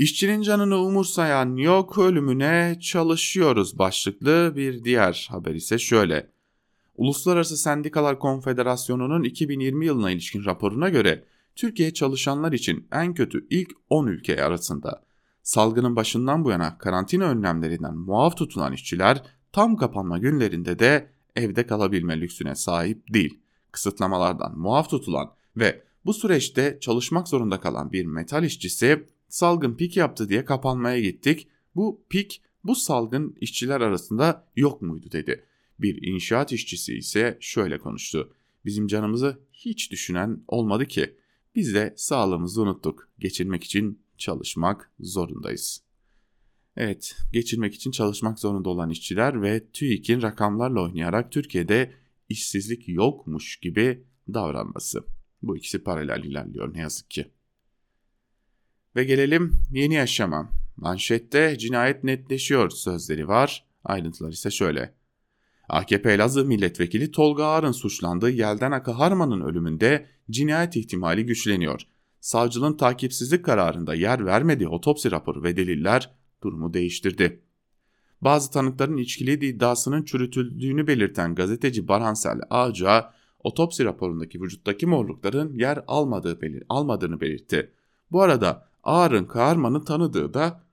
İşçinin 0.00 0.42
canını 0.42 0.76
umursayan 0.76 1.56
yok 1.56 1.98
ölümüne 1.98 2.78
çalışıyoruz 2.80 3.78
başlıklı 3.78 4.52
bir 4.56 4.84
diğer 4.84 5.28
haber 5.30 5.54
ise 5.54 5.78
şöyle. 5.78 6.30
Uluslararası 6.96 7.56
Sendikalar 7.56 8.18
Konfederasyonu'nun 8.18 9.22
2020 9.22 9.86
yılına 9.86 10.10
ilişkin 10.10 10.44
raporuna 10.44 10.88
göre 10.88 11.24
Türkiye 11.56 11.94
çalışanlar 11.94 12.52
için 12.52 12.88
en 12.92 13.14
kötü 13.14 13.46
ilk 13.50 13.70
10 13.90 14.06
ülke 14.06 14.44
arasında. 14.44 15.02
Salgının 15.42 15.96
başından 15.96 16.44
bu 16.44 16.50
yana 16.50 16.78
karantina 16.78 17.24
önlemlerinden 17.24 17.96
muaf 17.96 18.36
tutulan 18.36 18.72
işçiler 18.72 19.22
tam 19.52 19.76
kapanma 19.76 20.18
günlerinde 20.18 20.78
de 20.78 21.10
evde 21.36 21.66
kalabilme 21.66 22.20
lüksüne 22.20 22.54
sahip 22.54 23.14
değil. 23.14 23.38
Kısıtlamalardan 23.72 24.58
muaf 24.58 24.90
tutulan 24.90 25.32
ve 25.56 25.82
bu 26.04 26.14
süreçte 26.14 26.78
çalışmak 26.80 27.28
zorunda 27.28 27.60
kalan 27.60 27.92
bir 27.92 28.04
metal 28.04 28.44
işçisi 28.44 29.06
salgın 29.30 29.76
pik 29.76 29.96
yaptı 29.96 30.28
diye 30.28 30.44
kapanmaya 30.44 31.00
gittik. 31.00 31.48
Bu 31.74 32.06
pik 32.10 32.42
bu 32.64 32.74
salgın 32.74 33.36
işçiler 33.40 33.80
arasında 33.80 34.46
yok 34.56 34.82
muydu 34.82 35.12
dedi. 35.12 35.44
Bir 35.78 36.06
inşaat 36.06 36.52
işçisi 36.52 36.94
ise 36.94 37.38
şöyle 37.40 37.78
konuştu. 37.78 38.34
Bizim 38.64 38.86
canımızı 38.86 39.40
hiç 39.52 39.92
düşünen 39.92 40.44
olmadı 40.48 40.86
ki. 40.86 41.16
Biz 41.54 41.74
de 41.74 41.94
sağlığımızı 41.96 42.62
unuttuk. 42.62 43.08
Geçirmek 43.18 43.64
için 43.64 44.02
çalışmak 44.18 44.92
zorundayız. 45.00 45.82
Evet, 46.76 47.16
geçirmek 47.32 47.74
için 47.74 47.90
çalışmak 47.90 48.38
zorunda 48.38 48.70
olan 48.70 48.90
işçiler 48.90 49.42
ve 49.42 49.70
TÜİK'in 49.72 50.22
rakamlarla 50.22 50.82
oynayarak 50.82 51.32
Türkiye'de 51.32 51.92
işsizlik 52.28 52.88
yokmuş 52.88 53.56
gibi 53.56 54.04
davranması. 54.34 55.04
Bu 55.42 55.56
ikisi 55.56 55.78
paralel 55.78 56.24
ilerliyor 56.24 56.74
ne 56.74 56.80
yazık 56.80 57.10
ki. 57.10 57.30
Ve 58.96 59.04
gelelim 59.04 59.62
yeni 59.70 59.94
yaşama. 59.94 60.50
Manşette 60.76 61.58
cinayet 61.58 62.04
netleşiyor 62.04 62.70
sözleri 62.70 63.28
var. 63.28 63.66
Ayrıntılar 63.84 64.32
ise 64.32 64.50
şöyle. 64.50 64.94
AKP 65.68 66.12
Elazığ 66.12 66.44
milletvekili 66.44 67.10
Tolga 67.10 67.44
Ağar'ın 67.44 67.72
suçlandığı 67.72 68.30
Yelden 68.30 68.72
Akı 68.72 68.90
Harman'ın 68.90 69.40
ölümünde 69.40 70.06
cinayet 70.30 70.76
ihtimali 70.76 71.26
güçleniyor. 71.26 71.82
Savcılığın 72.20 72.76
takipsizlik 72.76 73.44
kararında 73.44 73.94
yer 73.94 74.26
vermediği 74.26 74.68
otopsi 74.68 75.10
raporu 75.10 75.42
ve 75.42 75.56
deliller 75.56 76.14
durumu 76.42 76.74
değiştirdi. 76.74 77.42
Bazı 78.20 78.50
tanıkların 78.50 78.96
içkili 78.96 79.46
iddiasının 79.46 80.04
çürütüldüğünü 80.04 80.86
belirten 80.86 81.34
gazeteci 81.34 81.88
Barhansel 81.88 82.40
Ağca, 82.50 83.12
otopsi 83.38 83.84
raporundaki 83.84 84.42
vücuttaki 84.42 84.86
morlukların 84.86 85.54
yer 85.54 85.84
almadığı 85.86 86.40
belir 86.40 86.62
almadığını 86.68 87.20
belirtti. 87.20 87.72
Bu 88.10 88.22
arada 88.22 88.69
Ağar'ın 88.82 89.24
Kahraman'ı 89.24 89.84
tanıdığı 89.84 90.34
da 90.34 90.64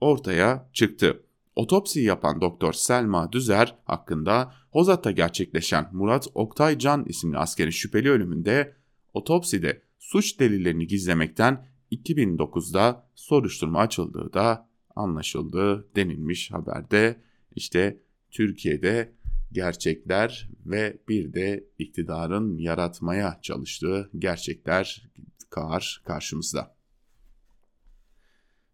ortaya 0.00 0.70
çıktı. 0.72 1.22
Otopsi 1.56 2.00
yapan 2.00 2.40
Doktor 2.40 2.72
Selma 2.72 3.32
Düzer 3.32 3.74
hakkında 3.84 4.54
Hozat'ta 4.70 5.10
gerçekleşen 5.10 5.88
Murat 5.92 6.28
Oktay 6.34 6.78
Can 6.78 7.04
isimli 7.08 7.38
askerin 7.38 7.70
şüpheli 7.70 8.10
ölümünde 8.10 8.76
otopside 9.14 9.82
suç 9.98 10.40
delillerini 10.40 10.86
gizlemekten 10.86 11.66
2009'da 11.92 13.06
soruşturma 13.14 13.78
açıldığı 13.78 14.32
da 14.32 14.68
anlaşıldı 14.96 15.88
denilmiş 15.96 16.50
haberde. 16.50 17.20
İşte 17.56 18.00
Türkiye'de 18.30 19.12
gerçekler 19.52 20.50
ve 20.66 20.98
bir 21.08 21.32
de 21.32 21.64
iktidarın 21.78 22.58
yaratmaya 22.58 23.38
çalıştığı 23.42 24.10
gerçekler 24.18 25.08
kar 25.50 26.02
karşımızda. 26.04 26.79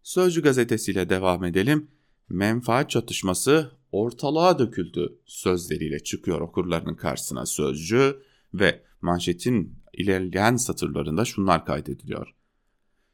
Sözcü 0.07 0.41
gazetesiyle 0.41 1.09
devam 1.09 1.43
edelim. 1.43 1.87
Menfaat 2.29 2.89
çatışması 2.89 3.71
ortalığa 3.91 4.59
döküldü 4.59 5.19
sözleriyle 5.25 5.99
çıkıyor 6.03 6.41
okurlarının 6.41 6.95
karşısına 6.95 7.45
sözcü 7.45 8.21
ve 8.53 8.83
manşetin 9.01 9.79
ilerleyen 9.93 10.55
satırlarında 10.55 11.25
şunlar 11.25 11.65
kaydediliyor. 11.65 12.35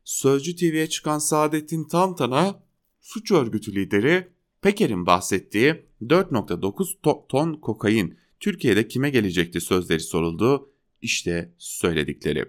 Sözcü 0.04 0.56
TV'ye 0.56 0.90
çıkan 0.90 1.20
Saadettin 1.20 1.88
Tantan'a 1.88 2.64
suç 3.02 3.32
örgütü 3.32 3.76
lideri 3.76 4.28
Peker'in 4.62 5.06
bahsettiği 5.06 5.86
4.9 6.02 7.28
ton 7.30 7.54
kokain 7.54 8.18
Türkiye'de 8.40 8.88
kime 8.88 9.10
gelecekti 9.10 9.62
sözleri 9.62 10.00
soruldu. 10.00 10.70
İşte 11.02 11.54
söyledikleri. 11.58 12.46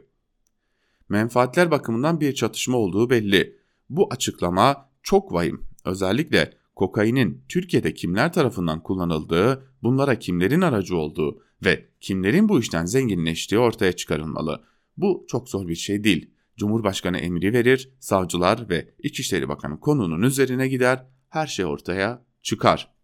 Menfaatler 1.09 1.71
bakımından 1.71 2.21
bir 2.21 2.35
çatışma 2.35 2.79
olduğu 2.79 3.11
belli. 3.11 3.64
Bu 3.89 4.09
açıklama 4.13 4.91
çok 5.03 5.33
vahim. 5.33 5.67
Özellikle 5.85 6.53
kokainin 6.77 7.45
Türkiye'de 7.49 7.95
kimler 7.95 8.33
tarafından 8.33 8.83
kullanıldığı, 8.83 9.67
bunlara 9.83 10.19
kimlerin 10.19 10.61
aracı 10.61 10.97
olduğu 10.97 11.43
ve 11.65 11.89
kimlerin 12.01 12.49
bu 12.49 12.61
işten 12.61 12.85
zenginleştiği 12.85 13.59
ortaya 13.59 13.93
çıkarılmalı. 13.93 14.65
Bu 14.97 15.25
çok 15.29 15.49
zor 15.49 15.69
bir 15.69 15.75
şey 15.75 16.05
değil. 16.05 16.31
Cumhurbaşkanı 16.57 17.19
emri 17.19 17.53
verir, 17.53 17.91
savcılar 18.01 18.69
ve 18.69 18.95
İçişleri 19.03 19.49
Bakanı 19.49 19.81
konunun 19.81 20.23
üzerine 20.23 20.69
gider, 20.69 21.07
her 21.29 21.47
şey 21.47 21.65
ortaya 21.65 22.25
çıkar. 22.43 22.95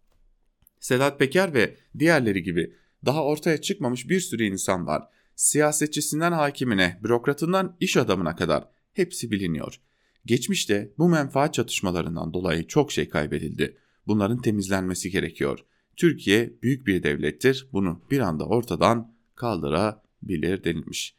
Sedat 0.79 1.19
Peker 1.19 1.53
ve 1.53 1.77
diğerleri 1.99 2.43
gibi 2.43 2.73
daha 3.05 3.23
ortaya 3.23 3.61
çıkmamış 3.61 4.09
bir 4.09 4.19
sürü 4.19 4.43
insan 4.43 4.87
var. 4.87 5.03
Siyasetçisinden 5.35 6.31
hakimine, 6.31 6.99
bürokratından 7.03 7.77
iş 7.79 7.97
adamına 7.97 8.35
kadar 8.35 8.67
hepsi 8.93 9.31
biliniyor. 9.31 9.81
Geçmişte 10.25 10.93
bu 10.97 11.09
menfaat 11.09 11.53
çatışmalarından 11.53 12.33
dolayı 12.33 12.67
çok 12.67 12.91
şey 12.91 13.09
kaybedildi. 13.09 13.77
Bunların 14.07 14.41
temizlenmesi 14.41 15.11
gerekiyor. 15.11 15.59
Türkiye 15.95 16.53
büyük 16.63 16.87
bir 16.87 17.03
devlettir. 17.03 17.67
Bunu 17.73 18.01
bir 18.11 18.19
anda 18.19 18.45
ortadan 18.45 19.13
kaldırabilir 19.35 20.63
denilmiş. 20.63 21.15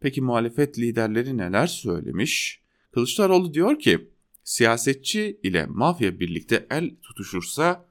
Peki 0.00 0.22
muhalefet 0.22 0.78
liderleri 0.78 1.36
neler 1.36 1.66
söylemiş? 1.66 2.60
Kılıçdaroğlu 2.92 3.54
diyor 3.54 3.78
ki 3.78 4.10
siyasetçi 4.44 5.40
ile 5.42 5.66
mafya 5.66 6.20
birlikte 6.20 6.66
el 6.70 6.90
tutuşursa 7.02 7.88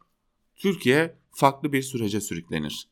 Türkiye 0.56 1.16
farklı 1.32 1.74
bir 1.74 1.82
sürece 1.82 2.22
sürüklenir. 2.22 2.88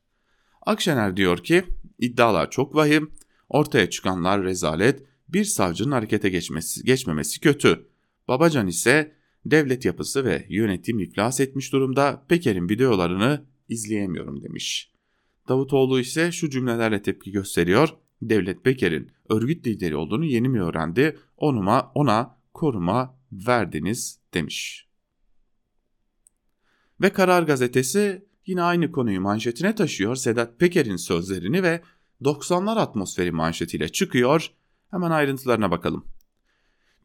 Akşener 0.61 1.17
diyor 1.17 1.43
ki 1.43 1.63
iddialar 1.99 2.51
çok 2.51 2.75
vahim, 2.75 3.11
ortaya 3.49 3.89
çıkanlar 3.89 4.43
rezalet, 4.43 5.03
bir 5.33 5.43
savcının 5.43 5.91
harekete 5.91 6.29
geçmesi, 6.29 6.83
geçmemesi 6.83 7.39
kötü. 7.39 7.87
Babacan 8.27 8.67
ise 8.67 9.15
devlet 9.45 9.85
yapısı 9.85 10.25
ve 10.25 10.45
yönetim 10.49 10.99
iflas 10.99 11.39
etmiş 11.39 11.73
durumda 11.73 12.25
Peker'in 12.27 12.69
videolarını 12.69 13.45
izleyemiyorum 13.69 14.43
demiş. 14.43 14.93
Davutoğlu 15.47 15.99
ise 15.99 16.31
şu 16.31 16.49
cümlelerle 16.49 17.01
tepki 17.01 17.31
gösteriyor. 17.31 17.89
Devlet 18.21 18.63
Peker'in 18.63 19.11
örgüt 19.29 19.67
lideri 19.67 19.95
olduğunu 19.95 20.25
yeni 20.25 20.49
mi 20.49 20.61
öğrendi? 20.61 21.17
Onuma, 21.37 21.91
ona 21.95 22.37
koruma 22.53 23.17
verdiniz 23.31 24.19
demiş. 24.33 24.87
Ve 27.01 27.09
Karar 27.09 27.43
Gazetesi 27.43 28.25
yine 28.45 28.61
aynı 28.61 28.91
konuyu 28.91 29.21
manşetine 29.21 29.75
taşıyor. 29.75 30.15
Sedat 30.15 30.59
Peker'in 30.59 30.95
sözlerini 30.95 31.63
ve 31.63 31.81
90'lar 32.21 32.79
atmosferi 32.79 33.31
manşetiyle 33.31 33.89
çıkıyor. 33.89 34.51
Hemen 34.93 35.11
ayrıntılarına 35.11 35.71
bakalım. 35.71 36.05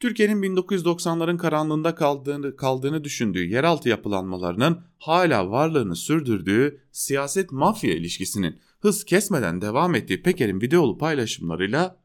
Türkiye'nin 0.01 0.42
1990'ların 0.42 1.37
karanlığında 1.37 1.94
kaldığını, 1.94 2.57
kaldığını 2.57 3.05
düşündüğü 3.05 3.44
yeraltı 3.44 3.88
yapılanmalarının 3.88 4.81
hala 4.98 5.51
varlığını 5.51 5.96
sürdürdüğü 5.96 6.81
siyaset 6.92 7.53
mafya 7.53 7.94
ilişkisinin 7.94 8.61
hız 8.81 9.05
kesmeden 9.05 9.61
devam 9.61 9.94
ettiği 9.94 10.22
Peker'in 10.22 10.61
videolu 10.61 10.98
paylaşımlarıyla 10.98 11.96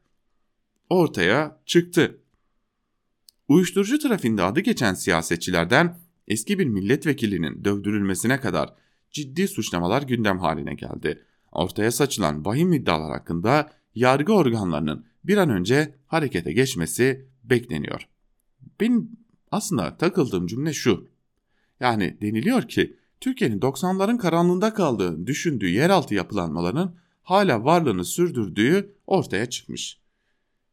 ortaya 0.90 1.60
çıktı. 1.66 2.18
Uyuşturucu 3.48 3.98
trafiğinde 3.98 4.42
adı 4.42 4.60
geçen 4.60 4.94
siyasetçilerden 4.94 5.98
eski 6.28 6.58
bir 6.58 6.66
milletvekilinin 6.66 7.64
dövdürülmesine 7.64 8.40
kadar 8.40 8.74
ciddi 9.10 9.48
suçlamalar 9.48 10.02
gündem 10.02 10.38
haline 10.38 10.74
geldi. 10.74 11.22
Ortaya 11.52 11.90
saçılan 11.90 12.44
vahim 12.44 12.72
iddialar 12.72 13.10
hakkında 13.10 13.70
yargı 13.94 14.32
organlarının 14.32 15.13
bir 15.24 15.36
an 15.36 15.50
önce 15.50 15.94
harekete 16.06 16.52
geçmesi 16.52 17.28
bekleniyor. 17.44 18.08
Benim 18.80 19.10
aslında 19.50 19.96
takıldığım 19.96 20.46
cümle 20.46 20.72
şu. 20.72 21.08
Yani 21.80 22.18
deniliyor 22.22 22.68
ki 22.68 22.96
Türkiye'nin 23.20 23.60
90'ların 23.60 24.18
karanlığında 24.18 24.74
kaldığı 24.74 25.26
düşündüğü 25.26 25.68
yeraltı 25.68 26.14
yapılanmalarının 26.14 26.96
hala 27.22 27.64
varlığını 27.64 28.04
sürdürdüğü 28.04 28.94
ortaya 29.06 29.50
çıkmış. 29.50 30.00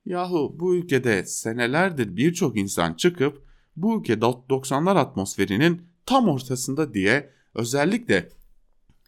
Yahu 0.05 0.55
bu 0.59 0.75
ülkede 0.75 1.25
senelerdir 1.25 2.15
birçok 2.15 2.57
insan 2.57 2.93
çıkıp 2.93 3.45
bu 3.75 3.99
ülke 3.99 4.13
90'lar 4.13 4.97
atmosferinin 4.97 5.81
tam 6.05 6.27
ortasında 6.27 6.93
diye 6.93 7.29
özellikle 7.55 8.29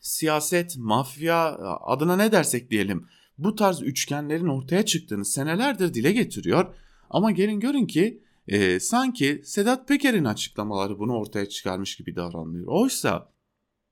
siyaset, 0.02 0.78
mafya 0.78 1.58
adına 1.82 2.16
ne 2.16 2.32
dersek 2.32 2.72
diyelim 2.72 3.08
bu 3.38 3.56
tarz 3.56 3.82
üçgenlerin 3.82 4.48
ortaya 4.48 4.86
çıktığını 4.86 5.26
senelerdir 5.26 5.94
dile 5.94 6.12
getiriyor. 6.12 6.76
Ama 7.10 7.32
gelin 7.32 7.60
görün 7.60 7.88
ki 7.88 8.24
e, 8.48 8.80
sanki 8.80 9.42
Sedat 9.46 9.88
Peker'in 9.88 10.26
açıklamaları 10.26 11.00
bunu 11.00 11.14
ortaya 11.14 11.50
çıkarmış 11.50 11.96
gibi 11.96 12.16
davranılıyor. 12.16 12.68
Oysa 12.68 13.34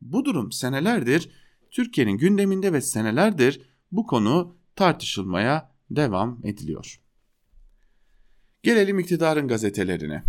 bu 0.01 0.25
durum 0.25 0.51
senelerdir 0.51 1.29
Türkiye'nin 1.71 2.17
gündeminde 2.17 2.73
ve 2.73 2.81
senelerdir 2.81 3.61
bu 3.91 4.05
konu 4.05 4.57
tartışılmaya 4.75 5.71
devam 5.89 6.39
ediliyor. 6.43 7.01
Gelelim 8.63 8.99
iktidarın 8.99 9.47
gazetelerine. 9.47 10.23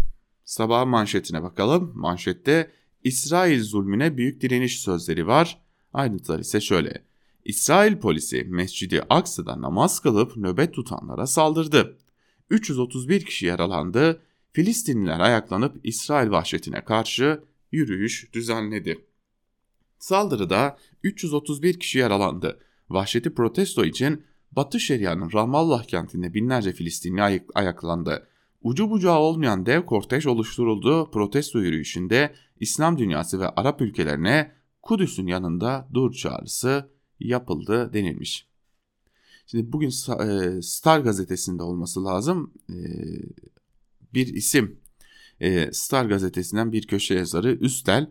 Sabah 0.44 0.86
manşetine 0.86 1.42
bakalım. 1.42 1.92
Manşette 1.94 2.70
İsrail 3.04 3.62
zulmüne 3.62 4.16
büyük 4.16 4.40
direniş 4.40 4.80
sözleri 4.80 5.26
var. 5.26 5.62
Ayrıntılar 5.92 6.38
ise 6.38 6.60
şöyle. 6.60 7.11
İsrail 7.44 7.96
polisi 7.96 8.44
Mescidi 8.44 9.02
Aksa'da 9.10 9.60
namaz 9.60 10.00
kılıp 10.00 10.36
nöbet 10.36 10.74
tutanlara 10.74 11.26
saldırdı. 11.26 11.98
331 12.50 13.24
kişi 13.24 13.46
yaralandı. 13.46 14.22
Filistinliler 14.52 15.20
ayaklanıp 15.20 15.80
İsrail 15.84 16.30
vahşetine 16.30 16.84
karşı 16.84 17.42
yürüyüş 17.72 18.32
düzenledi. 18.32 19.06
Saldırıda 19.98 20.78
331 21.02 21.80
kişi 21.80 21.98
yaralandı. 21.98 22.60
Vahşeti 22.90 23.34
protesto 23.34 23.84
için 23.84 24.24
Batı 24.52 24.80
Şeria'nın 24.80 25.32
Ramallah 25.32 25.84
kentinde 25.84 26.34
binlerce 26.34 26.72
Filistinli 26.72 27.22
ayak 27.22 27.44
ayaklandı. 27.54 28.28
Ucu 28.62 28.90
bucağı 28.90 29.18
olmayan 29.18 29.66
dev 29.66 29.86
kortej 29.86 30.26
oluşturuldu. 30.26 31.10
Protesto 31.10 31.58
yürüyüşünde 31.58 32.34
İslam 32.60 32.98
dünyası 32.98 33.40
ve 33.40 33.48
Arap 33.48 33.80
ülkelerine 33.80 34.52
Kudüs'ün 34.82 35.26
yanında 35.26 35.88
dur 35.94 36.12
çağrısı 36.12 36.90
yapıldı 37.28 37.92
denilmiş. 37.92 38.46
Şimdi 39.46 39.72
bugün 39.72 39.88
e, 39.88 40.62
Star 40.62 41.00
gazetesinde 41.00 41.62
olması 41.62 42.04
lazım 42.04 42.54
e, 42.70 42.76
bir 44.14 44.26
isim 44.26 44.80
e, 45.40 45.72
Star 45.72 46.04
gazetesinden 46.04 46.72
bir 46.72 46.86
köşe 46.86 47.14
yazarı 47.14 47.52
Üstel 47.52 48.10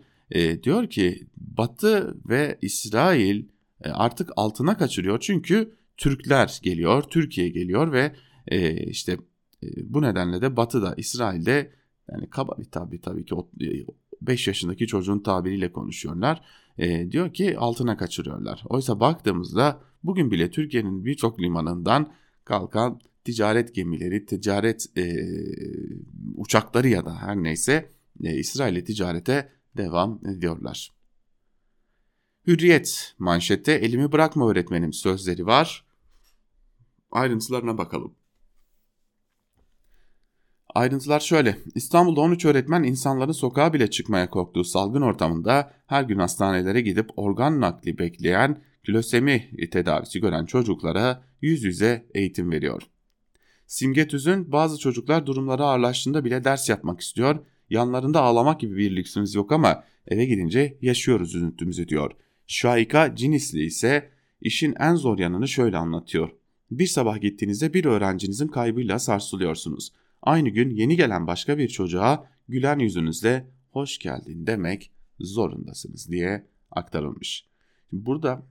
diyor 0.63 0.89
ki 0.89 1.27
Batı 1.37 2.17
ve 2.29 2.57
İsrail 2.61 3.45
artık 3.83 4.29
altına 4.35 4.77
kaçırıyor 4.77 5.19
çünkü 5.19 5.75
Türkler 5.97 6.59
geliyor, 6.63 7.03
Türkiye 7.03 7.49
geliyor 7.49 7.91
ve 7.91 8.15
işte 8.87 9.17
bu 9.83 10.01
nedenle 10.01 10.41
de 10.41 10.57
Batı'da, 10.57 10.93
İsrail'de 10.97 11.71
yani 12.11 12.29
kaba 12.29 12.57
bir 12.59 12.71
tabi 12.71 13.01
tabii 13.01 13.25
ki 13.25 13.35
5 14.21 14.47
yaşındaki 14.47 14.87
çocuğun 14.87 15.19
tabiriyle 15.19 15.71
konuşuyorlar. 15.71 16.41
E, 16.77 17.11
diyor 17.11 17.33
ki 17.33 17.57
altına 17.57 17.97
kaçırıyorlar. 17.97 18.63
Oysa 18.69 18.99
baktığımızda 18.99 19.81
bugün 20.03 20.31
bile 20.31 20.51
Türkiye'nin 20.51 21.05
birçok 21.05 21.41
limanından 21.41 22.13
kalkan 22.45 22.99
ticaret 23.23 23.75
gemileri, 23.75 24.25
ticaret 24.25 24.97
e, 24.97 25.15
uçakları 26.37 26.87
ya 26.87 27.05
da 27.05 27.21
her 27.21 27.35
neyse 27.35 27.89
e, 28.23 28.37
İsrail'e 28.37 28.83
ticarete 28.83 29.49
devam 29.77 30.19
ediyorlar. 30.27 30.91
Hürriyet 32.47 33.15
manşette 33.19 33.71
elimi 33.71 34.11
bırakma 34.11 34.49
öğretmenim 34.49 34.93
sözleri 34.93 35.45
var. 35.45 35.85
Ayrıntılarına 37.11 37.77
bakalım. 37.77 38.15
Ayrıntılar 40.75 41.19
şöyle. 41.19 41.57
İstanbul'da 41.75 42.21
13 42.21 42.45
öğretmen 42.45 42.83
insanların 42.83 43.31
sokağa 43.31 43.73
bile 43.73 43.89
çıkmaya 43.89 44.29
korktuğu 44.29 44.63
salgın 44.63 45.01
ortamında 45.01 45.73
her 45.87 46.03
gün 46.03 46.19
hastanelere 46.19 46.81
gidip 46.81 47.09
organ 47.15 47.61
nakli 47.61 47.97
bekleyen 47.97 48.61
klosemi 48.83 49.49
tedavisi 49.71 50.19
gören 50.21 50.45
çocuklara 50.45 51.23
yüz 51.41 51.63
yüze 51.63 52.05
eğitim 52.13 52.51
veriyor. 52.51 52.83
Simge 53.67 54.07
Tüzün 54.07 54.51
bazı 54.51 54.79
çocuklar 54.79 55.25
durumları 55.25 55.63
ağırlaştığında 55.63 56.25
bile 56.25 56.43
ders 56.43 56.69
yapmak 56.69 57.01
istiyor. 57.01 57.39
Yanlarında 57.69 58.21
ağlamak 58.21 58.59
gibi 58.59 58.77
bir 58.77 58.95
lüksümüz 58.95 59.35
yok 59.35 59.51
ama 59.51 59.83
eve 60.07 60.25
gidince 60.25 60.77
yaşıyoruz 60.81 61.35
üzüntümüzü 61.35 61.87
diyor. 61.87 62.11
Şahika 62.47 63.15
Cinisli 63.15 63.65
ise 63.65 64.09
işin 64.41 64.75
en 64.79 64.95
zor 64.95 65.19
yanını 65.19 65.47
şöyle 65.47 65.77
anlatıyor. 65.77 66.29
Bir 66.71 66.87
sabah 66.87 67.21
gittiğinizde 67.21 67.73
bir 67.73 67.85
öğrencinizin 67.85 68.47
kaybıyla 68.47 68.99
sarsılıyorsunuz. 68.99 69.91
Aynı 70.21 70.49
gün 70.49 70.69
yeni 70.69 70.97
gelen 70.97 71.27
başka 71.27 71.57
bir 71.57 71.67
çocuğa 71.67 72.27
gülen 72.47 72.79
yüzünüzle 72.79 73.47
hoş 73.71 73.99
geldin 73.99 74.47
demek 74.47 74.91
zorundasınız 75.19 76.11
diye 76.11 76.47
aktarılmış. 76.71 77.45
Burada 77.91 78.43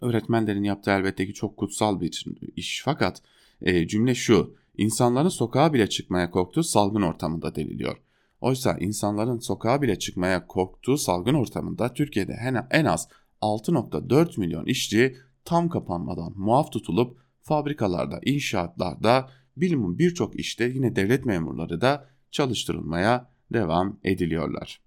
öğretmenlerin 0.00 0.64
yaptığı 0.64 0.90
elbette 0.90 1.26
ki 1.26 1.34
çok 1.34 1.56
kutsal 1.56 2.00
bir 2.00 2.24
iş 2.56 2.82
fakat 2.84 3.22
e, 3.62 3.88
cümle 3.88 4.14
şu 4.14 4.54
insanların 4.76 5.28
sokağa 5.28 5.72
bile 5.72 5.88
çıkmaya 5.88 6.30
korktuğu 6.30 6.62
salgın 6.62 7.02
ortamında 7.02 7.54
deniliyor. 7.54 7.96
Oysa 8.40 8.78
insanların 8.78 9.38
sokağa 9.38 9.82
bile 9.82 9.98
çıkmaya 9.98 10.46
korktuğu 10.46 10.98
salgın 10.98 11.34
ortamında 11.34 11.94
Türkiye'de 11.94 12.38
en 12.70 12.84
az 12.84 13.08
6.4 13.42 14.40
milyon 14.40 14.66
işçi 14.66 15.16
tam 15.44 15.68
kapanmadan 15.68 16.32
muaf 16.36 16.72
tutulup 16.72 17.18
fabrikalarda, 17.42 18.20
inşaatlarda, 18.24 19.30
bilimin 19.60 19.98
birçok 19.98 20.40
işte 20.40 20.64
yine 20.64 20.96
devlet 20.96 21.26
memurları 21.26 21.80
da 21.80 22.10
çalıştırılmaya 22.30 23.30
devam 23.52 24.00
ediliyorlar. 24.04 24.80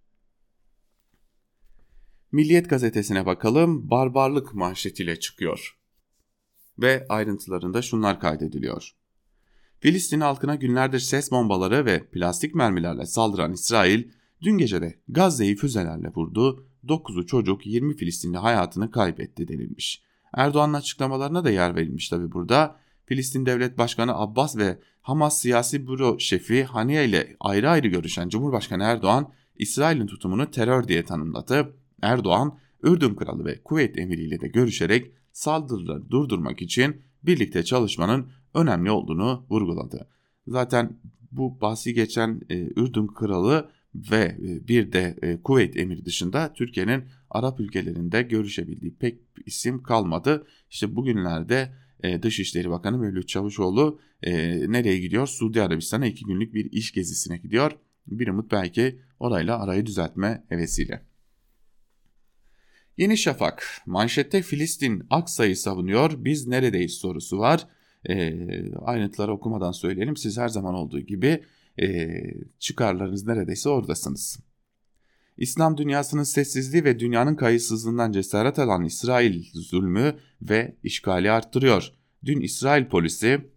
Milliyet 2.31 2.69
gazetesine 2.69 3.25
bakalım 3.25 3.89
barbarlık 3.89 4.53
manşetiyle 4.53 5.19
çıkıyor. 5.19 5.77
Ve 6.79 7.05
ayrıntılarında 7.09 7.81
şunlar 7.81 8.19
kaydediliyor. 8.19 8.91
Filistin 9.79 10.21
halkına 10.21 10.55
günlerdir 10.55 10.99
ses 10.99 11.31
bombaları 11.31 11.85
ve 11.85 12.09
plastik 12.09 12.55
mermilerle 12.55 13.05
saldıran 13.05 13.53
İsrail, 13.53 14.03
dün 14.41 14.57
gece 14.57 14.81
de 14.81 14.99
Gazze'yi 15.07 15.55
füzelerle 15.55 16.11
vurdu, 16.15 16.67
9'u 16.87 17.25
çocuk 17.25 17.67
20 17.67 17.95
Filistinli 17.95 18.37
hayatını 18.37 18.91
kaybetti 18.91 19.47
denilmiş. 19.47 20.03
Erdoğan'ın 20.33 20.73
açıklamalarına 20.73 21.43
da 21.43 21.49
yer 21.49 21.75
verilmiş 21.75 22.09
tabi 22.09 22.31
burada. 22.31 22.80
Filistin 23.11 23.45
Devlet 23.45 23.77
Başkanı 23.77 24.15
Abbas 24.15 24.57
ve 24.57 24.79
Hamas 25.01 25.41
Siyasi 25.41 25.87
Büro 25.87 26.19
Şefi 26.19 26.63
Haniye 26.63 27.05
ile 27.05 27.35
ayrı 27.39 27.69
ayrı 27.69 27.87
görüşen 27.87 28.29
Cumhurbaşkanı 28.29 28.83
Erdoğan, 28.83 29.33
İsrail'in 29.55 30.07
tutumunu 30.07 30.51
terör 30.51 30.87
diye 30.87 31.05
tanımladı. 31.05 31.75
Erdoğan, 32.01 32.57
Ürdün 32.83 33.15
Kralı 33.15 33.45
ve 33.45 33.63
Kuveyt 33.63 33.97
Emiri 33.97 34.21
ile 34.21 34.41
de 34.41 34.47
görüşerek 34.47 35.11
saldırıları 35.31 36.09
durdurmak 36.09 36.61
için 36.61 37.01
birlikte 37.23 37.63
çalışmanın 37.63 38.31
önemli 38.53 38.91
olduğunu 38.91 39.45
vurguladı. 39.49 40.07
Zaten 40.47 40.99
bu 41.31 41.61
bahsi 41.61 41.93
geçen 41.93 42.41
e, 42.49 42.55
Ürdün 42.59 43.07
Kralı 43.07 43.69
ve 43.95 44.37
e, 44.43 44.67
bir 44.67 44.91
de 44.91 45.17
e, 45.21 45.41
Kuveyt 45.41 45.77
Emiri 45.77 46.05
dışında 46.05 46.53
Türkiye'nin 46.53 47.03
Arap 47.29 47.59
ülkelerinde 47.59 48.21
görüşebildiği 48.21 48.95
pek 48.95 49.19
isim 49.45 49.83
kalmadı. 49.83 50.47
İşte 50.69 50.95
bugünlerde 50.95 51.80
e, 52.03 52.23
Dışişleri 52.23 52.69
Bakanı 52.69 52.97
Mevlüt 52.97 53.27
Çavuşoğlu 53.27 53.99
e, 54.23 54.31
nereye 54.71 54.99
gidiyor? 54.99 55.27
Suudi 55.27 55.61
Arabistan'a 55.61 56.05
iki 56.05 56.25
günlük 56.25 56.53
bir 56.53 56.71
iş 56.71 56.91
gezisine 56.91 57.37
gidiyor. 57.37 57.71
Bir 58.07 58.27
umut 58.27 58.51
belki 58.51 58.99
orayla 59.19 59.59
arayı 59.59 59.85
düzeltme 59.85 60.43
hevesiyle. 60.49 61.05
Yeni 62.97 63.17
Şafak 63.17 63.81
manşette 63.85 64.41
Filistin 64.41 65.03
Aksa'yı 65.09 65.57
savunuyor 65.57 66.11
biz 66.17 66.47
neredeyiz 66.47 66.93
sorusu 66.93 67.39
var. 67.39 67.67
E, 68.09 68.33
ayrıntıları 68.75 69.33
okumadan 69.33 69.71
söyleyelim 69.71 70.17
siz 70.17 70.37
her 70.37 70.47
zaman 70.47 70.73
olduğu 70.73 70.99
gibi 70.99 71.43
e, 71.81 72.09
çıkarlarınız 72.59 73.27
neredeyse 73.27 73.69
oradasınız. 73.69 74.39
İslam 75.41 75.77
dünyasının 75.77 76.23
sessizliği 76.23 76.83
ve 76.83 76.99
dünyanın 76.99 77.35
kayıtsızlığından 77.35 78.11
cesaret 78.11 78.59
alan 78.59 78.83
İsrail 78.83 79.43
zulmü 79.53 80.15
ve 80.41 80.75
işgali 80.83 81.31
arttırıyor. 81.31 81.91
Dün 82.25 82.41
İsrail 82.41 82.85
polisi 82.85 83.51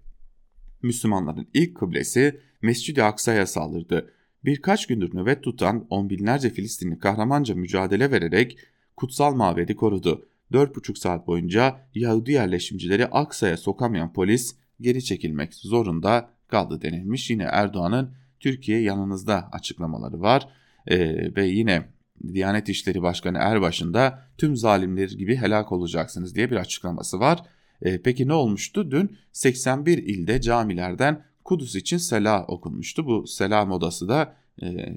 Müslümanların 0.83 1.49
ilk 1.55 1.77
kıblesi 1.77 2.40
Mescid-i 2.62 3.03
Aksa'ya 3.03 3.47
saldırdı. 3.47 4.11
Birkaç 4.44 4.87
gündür 4.87 5.14
nöbet 5.14 5.42
tutan 5.42 5.87
on 5.90 6.11
binlerce 6.11 6.51
Filistinli 6.51 6.99
kahramanca 6.99 7.55
mücadele 7.55 8.11
vererek 8.11 8.59
kutsal 8.97 9.35
mabedi 9.35 9.77
korudu. 9.77 10.29
4,5 10.53 10.99
saat 10.99 11.27
boyunca 11.27 11.81
Yahudi 11.94 12.33
yerleşimcileri 12.33 13.07
Aksa'ya 13.07 13.57
sokamayan 13.57 14.12
polis 14.12 14.57
geri 14.81 15.05
çekilmek 15.05 15.55
zorunda 15.55 16.31
kaldı 16.49 16.83
denilmiş. 16.83 17.31
Yine 17.31 17.42
Erdoğan'ın 17.42 18.14
Türkiye 18.40 18.81
yanınızda 18.81 19.49
açıklamaları 19.53 20.20
var 20.20 20.49
e, 20.87 20.99
ve 21.37 21.47
yine 21.47 21.88
Diyanet 22.33 22.68
İşleri 22.68 23.03
Başkanı 23.03 23.38
Erbaş'ın 23.38 23.94
da 23.94 24.23
tüm 24.38 24.57
zalimler 24.57 25.09
gibi 25.09 25.37
helak 25.37 25.73
olacaksınız 25.73 26.35
diye 26.35 26.51
bir 26.51 26.57
açıklaması 26.57 27.20
var. 27.20 27.42
E, 27.83 28.03
peki 28.03 28.29
ne 28.29 28.33
olmuştu? 28.33 28.90
Dün 28.90 29.16
81 29.33 29.99
ilde 29.99 30.40
camilerden 30.40 31.25
Kudüs 31.44 31.75
için 31.75 31.97
sela 31.97 32.44
okunmuştu. 32.47 33.07
Bu 33.07 33.27
selam 33.27 33.70
odası 33.70 34.09
da 34.09 34.37
e, 34.62 34.97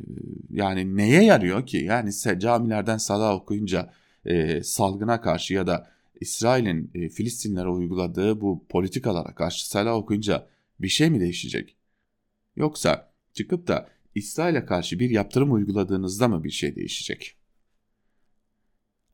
yani 0.50 0.97
neye 0.97 1.23
yarıyor 1.23 1.65
ki? 1.65 1.78
Yani 1.78 2.12
camilerden 2.39 2.97
sala 2.97 3.36
okuyunca 3.36 3.93
e, 4.26 4.63
salgına 4.63 5.21
karşı 5.21 5.54
ya 5.54 5.67
da 5.67 5.88
İsrail'in 6.21 6.91
e, 6.95 7.10
Filistinlere 7.10 7.67
uyguladığı 7.67 8.41
bu 8.41 8.65
politikalara 8.69 9.36
karşı 9.36 9.69
sala 9.69 9.95
okuyunca 9.95 10.47
bir 10.80 10.88
şey 10.88 11.10
mi 11.10 11.19
değişecek? 11.19 11.76
Yoksa 12.56 13.12
çıkıp 13.34 13.67
da 13.67 13.89
İsrail'e 14.17 14.65
karşı 14.65 14.99
bir 14.99 15.10
yaptırım 15.10 15.53
uyguladığınızda 15.53 16.27
mı 16.27 16.43
bir 16.43 16.49
şey 16.49 16.75
değişecek? 16.75 17.36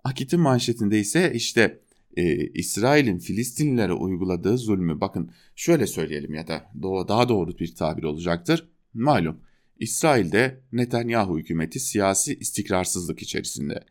Akit'in 0.03 0.39
manşetinde 0.39 0.99
ise 0.99 1.31
işte 1.35 1.79
e, 2.17 2.47
İsrail'in 2.47 3.19
Filistinlilere 3.19 3.93
uyguladığı 3.93 4.57
zulmü 4.57 5.01
bakın 5.01 5.31
şöyle 5.55 5.87
söyleyelim 5.87 6.33
ya 6.33 6.47
da 6.47 6.71
daha 7.07 7.29
doğru 7.29 7.59
bir 7.59 7.75
tabir 7.75 8.03
olacaktır. 8.03 8.69
Malum 8.93 9.39
İsrail'de 9.79 10.61
Netanyahu 10.71 11.39
hükümeti 11.39 11.79
siyasi 11.79 12.35
istikrarsızlık 12.35 13.21
içerisinde. 13.21 13.85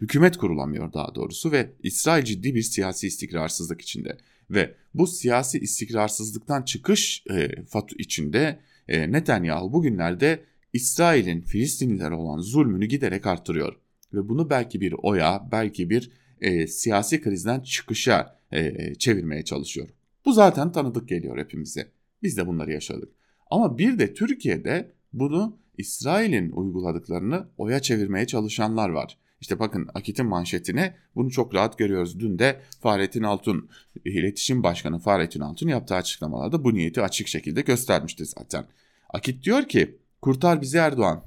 Hükümet 0.00 0.36
kurulamıyor 0.36 0.92
daha 0.92 1.14
doğrusu 1.14 1.52
ve 1.52 1.72
İsrail 1.82 2.24
ciddi 2.24 2.54
bir 2.54 2.62
siyasi 2.62 3.06
istikrarsızlık 3.06 3.80
içinde. 3.80 4.18
Ve 4.50 4.74
bu 4.94 5.06
siyasi 5.06 5.58
istikrarsızlıktan 5.58 6.62
çıkış 6.62 7.24
e, 7.30 7.64
içinde 7.98 8.60
e, 8.88 9.12
Netanyahu 9.12 9.72
bugünlerde 9.72 10.44
İsrail'in 10.72 11.40
Filistinlilere 11.40 12.14
olan 12.14 12.38
zulmünü 12.38 12.86
giderek 12.86 13.26
arttırıyor. 13.26 13.76
Ve 14.12 14.28
bunu 14.28 14.50
belki 14.50 14.80
bir 14.80 14.94
oya, 15.02 15.48
belki 15.52 15.90
bir 15.90 16.10
e, 16.40 16.66
siyasi 16.66 17.20
krizden 17.20 17.60
çıkışa 17.60 18.38
e, 18.52 18.94
çevirmeye 18.94 19.44
çalışıyor. 19.44 19.88
Bu 20.24 20.32
zaten 20.32 20.72
tanıdık 20.72 21.08
geliyor 21.08 21.38
hepimize. 21.38 21.88
Biz 22.22 22.36
de 22.36 22.46
bunları 22.46 22.72
yaşadık. 22.72 23.12
Ama 23.50 23.78
bir 23.78 23.98
de 23.98 24.14
Türkiye'de 24.14 24.92
bunu 25.12 25.58
İsrail'in 25.78 26.50
uyguladıklarını 26.50 27.48
oya 27.58 27.80
çevirmeye 27.80 28.26
çalışanlar 28.26 28.88
var. 28.88 29.18
İşte 29.40 29.58
bakın 29.58 29.88
Akit'in 29.94 30.26
manşetine 30.26 30.96
bunu 31.14 31.30
çok 31.30 31.54
rahat 31.54 31.78
görüyoruz. 31.78 32.20
Dün 32.20 32.38
de 32.38 32.60
Fahrettin 32.80 33.22
Altun, 33.22 33.68
iletişim 34.04 34.62
başkanı 34.62 34.98
Fahrettin 34.98 35.40
Altun 35.40 35.68
yaptığı 35.68 35.94
açıklamalarda 35.94 36.64
bu 36.64 36.74
niyeti 36.74 37.02
açık 37.02 37.28
şekilde 37.28 37.60
göstermişti 37.60 38.26
zaten. 38.26 38.66
Akit 39.10 39.44
diyor 39.44 39.68
ki 39.68 39.98
kurtar 40.22 40.60
bizi 40.60 40.78
Erdoğan. 40.78 41.24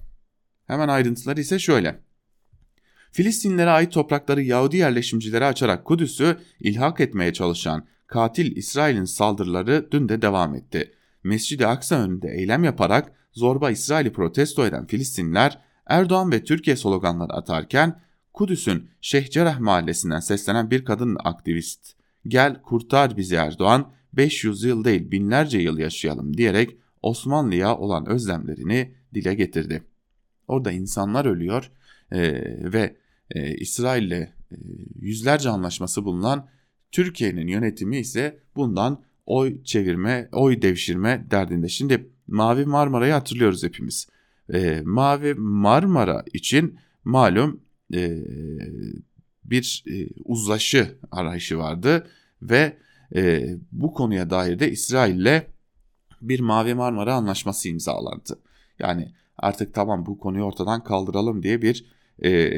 Hemen 0.67 0.87
ayrıntıları 0.87 1.41
ise 1.41 1.59
şöyle. 1.59 1.99
Filistinlere 3.11 3.69
ait 3.69 3.91
toprakları 3.91 4.41
Yahudi 4.41 4.77
yerleşimcilere 4.77 5.45
açarak 5.45 5.85
Kudüs'ü 5.85 6.37
ilhak 6.59 6.99
etmeye 6.99 7.33
çalışan 7.33 7.85
katil 8.07 8.55
İsrail'in 8.55 9.05
saldırıları 9.05 9.87
dün 9.91 10.09
de 10.09 10.21
devam 10.21 10.55
etti. 10.55 10.91
Mescid-i 11.23 11.67
Aksa 11.67 11.95
önünde 11.95 12.29
eylem 12.29 12.63
yaparak 12.63 13.11
zorba 13.33 13.71
İsrail'i 13.71 14.13
protesto 14.13 14.65
eden 14.65 14.87
Filistinler 14.87 15.61
Erdoğan 15.87 16.31
ve 16.31 16.43
Türkiye 16.43 16.75
sloganları 16.75 17.33
atarken 17.33 18.01
Kudüs'ün 18.33 18.89
Şeyh 19.01 19.29
Cerrah 19.29 19.59
mahallesinden 19.59 20.19
seslenen 20.19 20.71
bir 20.71 20.85
kadın 20.85 21.17
aktivist 21.23 21.93
gel 22.27 22.61
kurtar 22.61 23.17
bizi 23.17 23.35
Erdoğan 23.35 23.91
500 24.13 24.63
yıl 24.63 24.83
değil 24.83 25.11
binlerce 25.11 25.59
yıl 25.59 25.77
yaşayalım 25.77 26.37
diyerek 26.37 26.77
Osmanlı'ya 27.01 27.77
olan 27.77 28.05
özlemlerini 28.05 28.95
dile 29.13 29.33
getirdi. 29.33 29.83
Orada 30.47 30.71
insanlar 30.71 31.25
ölüyor 31.25 31.71
e, 32.11 32.21
ve 32.73 32.97
e, 33.29 33.55
İsrail'le 33.55 34.11
e, 34.11 34.31
yüzlerce 34.99 35.49
anlaşması 35.49 36.05
bulunan 36.05 36.47
Türkiye'nin 36.91 37.47
yönetimi 37.47 37.97
ise 37.97 38.39
bundan 38.55 39.03
oy 39.25 39.63
çevirme, 39.63 40.29
oy 40.31 40.61
devşirme 40.61 41.27
derdinde. 41.31 41.69
Şimdi 41.69 42.09
Mavi 42.27 42.65
Marmara'yı 42.65 43.13
hatırlıyoruz 43.13 43.63
hepimiz. 43.63 44.07
E, 44.53 44.81
Mavi 44.85 45.33
Marmara 45.33 46.23
için 46.33 46.79
malum 47.03 47.61
e, 47.93 48.17
bir 49.43 49.83
e, 49.87 50.07
uzlaşı 50.25 50.97
arayışı 51.11 51.57
vardı 51.57 52.07
ve 52.41 52.77
e, 53.15 53.55
bu 53.71 53.93
konuya 53.93 54.29
dair 54.29 54.59
de 54.59 54.71
İsrail'le 54.71 55.41
bir 56.21 56.39
Mavi 56.39 56.73
Marmara 56.73 57.15
Anlaşması 57.15 57.69
imzalandı. 57.69 58.39
Yani 58.79 59.11
artık 59.37 59.73
tamam 59.73 60.05
bu 60.05 60.19
konuyu 60.19 60.43
ortadan 60.43 60.83
kaldıralım 60.83 61.43
diye 61.43 61.61
bir 61.61 61.85
e, 62.23 62.51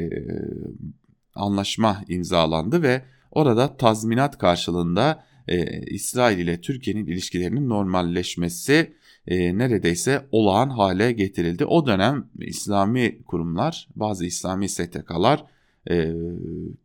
anlaşma 1.34 2.04
imzalandı 2.08 2.82
ve 2.82 3.02
orada 3.30 3.76
tazminat 3.76 4.38
karşılığında 4.38 5.24
e, 5.48 5.80
İsrail 5.80 6.38
ile 6.38 6.60
Türkiye'nin 6.60 7.06
ilişkilerinin 7.06 7.68
normalleşmesi 7.68 8.94
e, 9.26 9.58
neredeyse 9.58 10.26
olağan 10.32 10.70
hale 10.70 11.12
getirildi. 11.12 11.64
O 11.64 11.86
dönem 11.86 12.28
İslami 12.38 13.22
kurumlar, 13.22 13.88
bazı 13.96 14.26
İslami 14.26 14.68
STK'lar 14.68 15.44
e, 15.90 16.12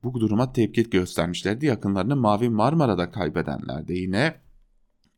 bu 0.03 0.19
duruma 0.19 0.53
tepki 0.53 0.89
göstermişlerdi. 0.89 1.65
Yakınlarını 1.65 2.15
Mavi 2.15 2.49
Marmara'da 2.49 3.11
kaybedenler 3.11 3.87
de 3.87 3.93
yine 3.93 4.35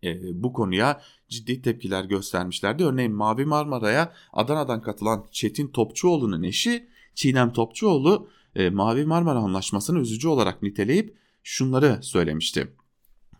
e, 0.03 0.43
bu 0.43 0.53
konuya 0.53 1.01
ciddi 1.29 1.61
tepkiler 1.61 2.03
göstermişlerdi. 2.03 2.85
Örneğin 2.85 3.13
Mavi 3.13 3.45
Marmara'ya 3.45 4.13
Adana'dan 4.33 4.81
katılan 4.81 5.25
Çetin 5.31 5.67
Topçuoğlu'nun 5.67 6.43
eşi 6.43 6.87
Çiğdem 7.15 7.53
Topçuoğlu 7.53 8.29
e, 8.55 8.69
Mavi 8.69 9.05
Marmara 9.05 9.39
Anlaşması'nı 9.39 9.99
üzücü 9.99 10.27
olarak 10.27 10.63
niteleyip 10.63 11.17
şunları 11.43 11.99
söylemişti. 12.01 12.67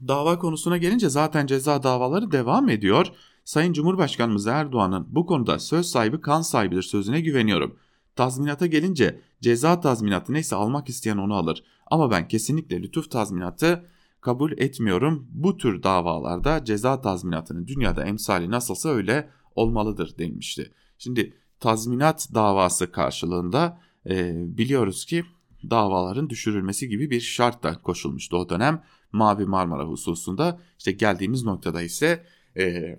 Dava 0.08 0.40
konusuna 0.40 0.78
gelince 0.78 1.10
zaten 1.10 1.46
ceza 1.46 1.84
davaları 1.84 2.32
devam 2.32 2.70
ediyor. 2.70 3.08
Sayın 3.44 3.74
Cumhurbaşkanımız 3.74 4.48
Erdoğan'ın 4.48 5.08
bu 5.10 5.26
konuda 5.26 5.60
söz 5.60 5.86
sahibi 5.86 6.22
kan 6.22 6.42
sahibidir 6.42 6.82
sözüne 6.82 7.22
güveniyorum. 7.22 7.80
Tazminata 8.16 8.66
gelince 8.66 9.22
ceza 9.42 9.82
tazminatı 9.82 10.34
neyse 10.34 10.56
almak 10.56 10.90
isteyen 10.90 11.18
onu 11.18 11.36
alır. 11.36 11.64
Ama 11.88 12.12
ben 12.12 12.28
kesinlikle 12.28 12.82
lütuf 12.82 13.12
tazminatı 13.12 13.86
kabul 14.22 14.52
etmiyorum. 14.52 15.28
Bu 15.32 15.58
tür 15.58 15.84
davalarda 15.84 16.66
ceza 16.66 17.02
tazminatının 17.02 17.68
dünyada 17.68 18.06
emsali 18.06 18.52
nasılsa 18.52 18.90
öyle 18.90 19.30
olmalıdır 19.56 20.18
denmişti. 20.18 20.74
Şimdi 20.98 21.34
tazminat 21.60 22.28
davası 22.34 22.92
karşılığında 22.92 23.80
e, 24.10 24.34
biliyoruz 24.58 25.06
ki 25.06 25.24
davaların 25.70 26.30
düşürülmesi 26.30 26.90
gibi 26.90 27.10
bir 27.10 27.22
şart 27.22 27.64
da 27.64 27.82
koşulmuştu 27.82 28.38
o 28.38 28.50
dönem 28.50 28.84
Mavi 29.12 29.46
Marmara 29.46 29.84
hususunda. 29.84 30.60
İşte 30.78 30.92
geldiğimiz 30.92 31.44
noktada 31.44 31.82
ise 31.82 32.26
e, 32.58 32.96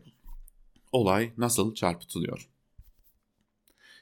olay 0.92 1.32
nasıl 1.38 1.74
çarpıtılıyor? 1.74 2.48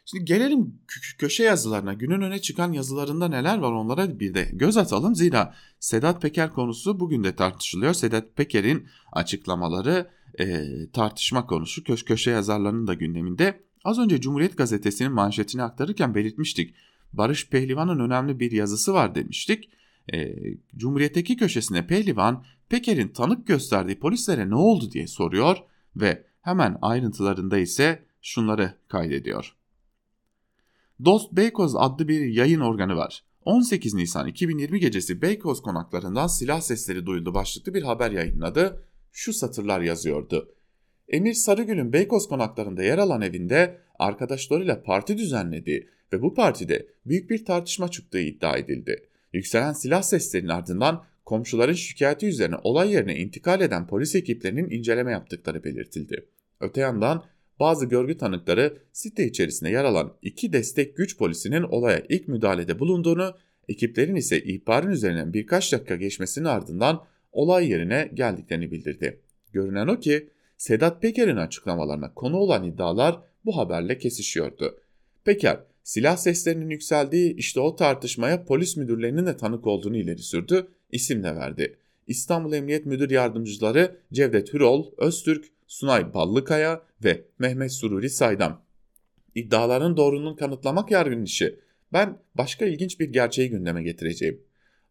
Şimdi 0.04 0.24
gelelim 0.24 0.80
köşe 1.18 1.42
yazılarına. 1.42 1.92
Günün 1.92 2.20
öne 2.20 2.40
çıkan 2.40 2.72
yazılarında 2.72 3.28
neler 3.28 3.58
var 3.58 3.72
onlara 3.72 4.20
bir 4.20 4.34
de 4.34 4.48
göz 4.52 4.76
atalım. 4.76 5.14
Zira 5.14 5.54
Sedat 5.80 6.22
Peker 6.22 6.52
konusu 6.52 7.00
bugün 7.00 7.24
de 7.24 7.36
tartışılıyor. 7.36 7.92
Sedat 7.92 8.36
Peker'in 8.36 8.88
açıklamaları 9.12 10.10
e, 10.40 10.64
tartışma 10.92 11.46
konusu. 11.46 11.84
Köş 11.84 12.04
köşe 12.04 12.30
yazarlarının 12.30 12.86
da 12.86 12.94
gündeminde. 12.94 13.60
Az 13.84 13.98
önce 13.98 14.20
Cumhuriyet 14.20 14.56
Gazetesi'nin 14.56 15.12
manşetini 15.12 15.62
aktarırken 15.62 16.14
belirtmiştik. 16.14 16.74
Barış 17.12 17.48
Pehlivan'ın 17.48 17.98
önemli 17.98 18.40
bir 18.40 18.52
yazısı 18.52 18.94
var 18.94 19.14
demiştik. 19.14 19.70
E, 20.12 20.36
Cumhuriyet'teki 20.76 21.36
köşesine 21.36 21.86
Pehlivan 21.86 22.44
Peker'in 22.68 23.08
tanık 23.08 23.46
gösterdiği 23.46 23.98
polislere 23.98 24.50
ne 24.50 24.54
oldu 24.54 24.90
diye 24.90 25.06
soruyor 25.06 25.56
ve 25.96 26.29
hemen 26.42 26.78
ayrıntılarında 26.82 27.58
ise 27.58 28.02
şunları 28.22 28.74
kaydediyor. 28.88 29.56
Dost 31.04 31.32
Beykoz 31.32 31.76
adlı 31.76 32.08
bir 32.08 32.20
yayın 32.20 32.60
organı 32.60 32.96
var. 32.96 33.24
18 33.44 33.94
Nisan 33.94 34.26
2020 34.26 34.80
gecesi 34.80 35.22
Beykoz 35.22 35.62
konaklarından 35.62 36.26
silah 36.26 36.60
sesleri 36.60 37.06
duyuldu 37.06 37.34
başlıklı 37.34 37.74
bir 37.74 37.82
haber 37.82 38.10
yayınladı. 38.10 38.84
Şu 39.12 39.32
satırlar 39.32 39.80
yazıyordu. 39.80 40.54
Emir 41.08 41.34
Sarıgül'ün 41.34 41.92
Beykoz 41.92 42.28
konaklarında 42.28 42.82
yer 42.82 42.98
alan 42.98 43.22
evinde 43.22 43.80
arkadaşlarıyla 43.98 44.82
parti 44.82 45.18
düzenledi 45.18 45.88
ve 46.12 46.22
bu 46.22 46.34
partide 46.34 46.86
büyük 47.06 47.30
bir 47.30 47.44
tartışma 47.44 47.88
çıktığı 47.88 48.20
iddia 48.20 48.56
edildi. 48.56 49.08
Yükselen 49.32 49.72
silah 49.72 50.02
seslerinin 50.02 50.48
ardından 50.48 51.04
komşuların 51.30 51.72
şikayeti 51.72 52.26
üzerine 52.26 52.56
olay 52.62 52.92
yerine 52.92 53.16
intikal 53.16 53.60
eden 53.60 53.86
polis 53.86 54.14
ekiplerinin 54.14 54.70
inceleme 54.70 55.12
yaptıkları 55.12 55.64
belirtildi. 55.64 56.26
Öte 56.60 56.80
yandan 56.80 57.24
bazı 57.60 57.86
görgü 57.86 58.16
tanıkları 58.16 58.78
site 58.92 59.26
içerisinde 59.26 59.70
yer 59.70 59.84
alan 59.84 60.16
iki 60.22 60.52
destek 60.52 60.96
güç 60.96 61.18
polisinin 61.18 61.62
olaya 61.62 62.02
ilk 62.08 62.28
müdahalede 62.28 62.78
bulunduğunu, 62.78 63.34
ekiplerin 63.68 64.14
ise 64.14 64.42
ihbarın 64.42 64.90
üzerinden 64.90 65.32
birkaç 65.32 65.72
dakika 65.72 65.96
geçmesinin 65.96 66.44
ardından 66.44 67.04
olay 67.32 67.70
yerine 67.70 68.10
geldiklerini 68.14 68.70
bildirdi. 68.70 69.20
Görünen 69.52 69.86
o 69.86 70.00
ki 70.00 70.30
Sedat 70.56 71.02
Peker'in 71.02 71.36
açıklamalarına 71.36 72.14
konu 72.14 72.36
olan 72.36 72.64
iddialar 72.64 73.20
bu 73.44 73.56
haberle 73.56 73.98
kesişiyordu. 73.98 74.80
Peker, 75.24 75.60
silah 75.82 76.16
seslerinin 76.16 76.70
yükseldiği 76.70 77.36
işte 77.36 77.60
o 77.60 77.76
tartışmaya 77.76 78.44
polis 78.44 78.76
müdürlerinin 78.76 79.26
de 79.26 79.36
tanık 79.36 79.66
olduğunu 79.66 79.96
ileri 79.96 80.22
sürdü, 80.22 80.68
isim 80.92 81.24
de 81.24 81.36
verdi. 81.36 81.76
İstanbul 82.06 82.52
Emniyet 82.52 82.86
Müdür 82.86 83.10
Yardımcıları 83.10 83.96
Cevdet 84.12 84.54
Hürol, 84.54 84.92
Öztürk, 84.98 85.44
Sunay 85.66 86.14
Ballıkaya 86.14 86.82
ve 87.04 87.24
Mehmet 87.38 87.72
Sururi 87.72 88.10
Saydam. 88.10 88.62
İddiaların 89.34 89.96
doğruluğunu 89.96 90.36
kanıtlamak 90.36 90.90
yargının 90.90 91.24
işi. 91.24 91.60
Ben 91.92 92.18
başka 92.34 92.66
ilginç 92.66 93.00
bir 93.00 93.08
gerçeği 93.08 93.50
gündeme 93.50 93.82
getireceğim. 93.82 94.42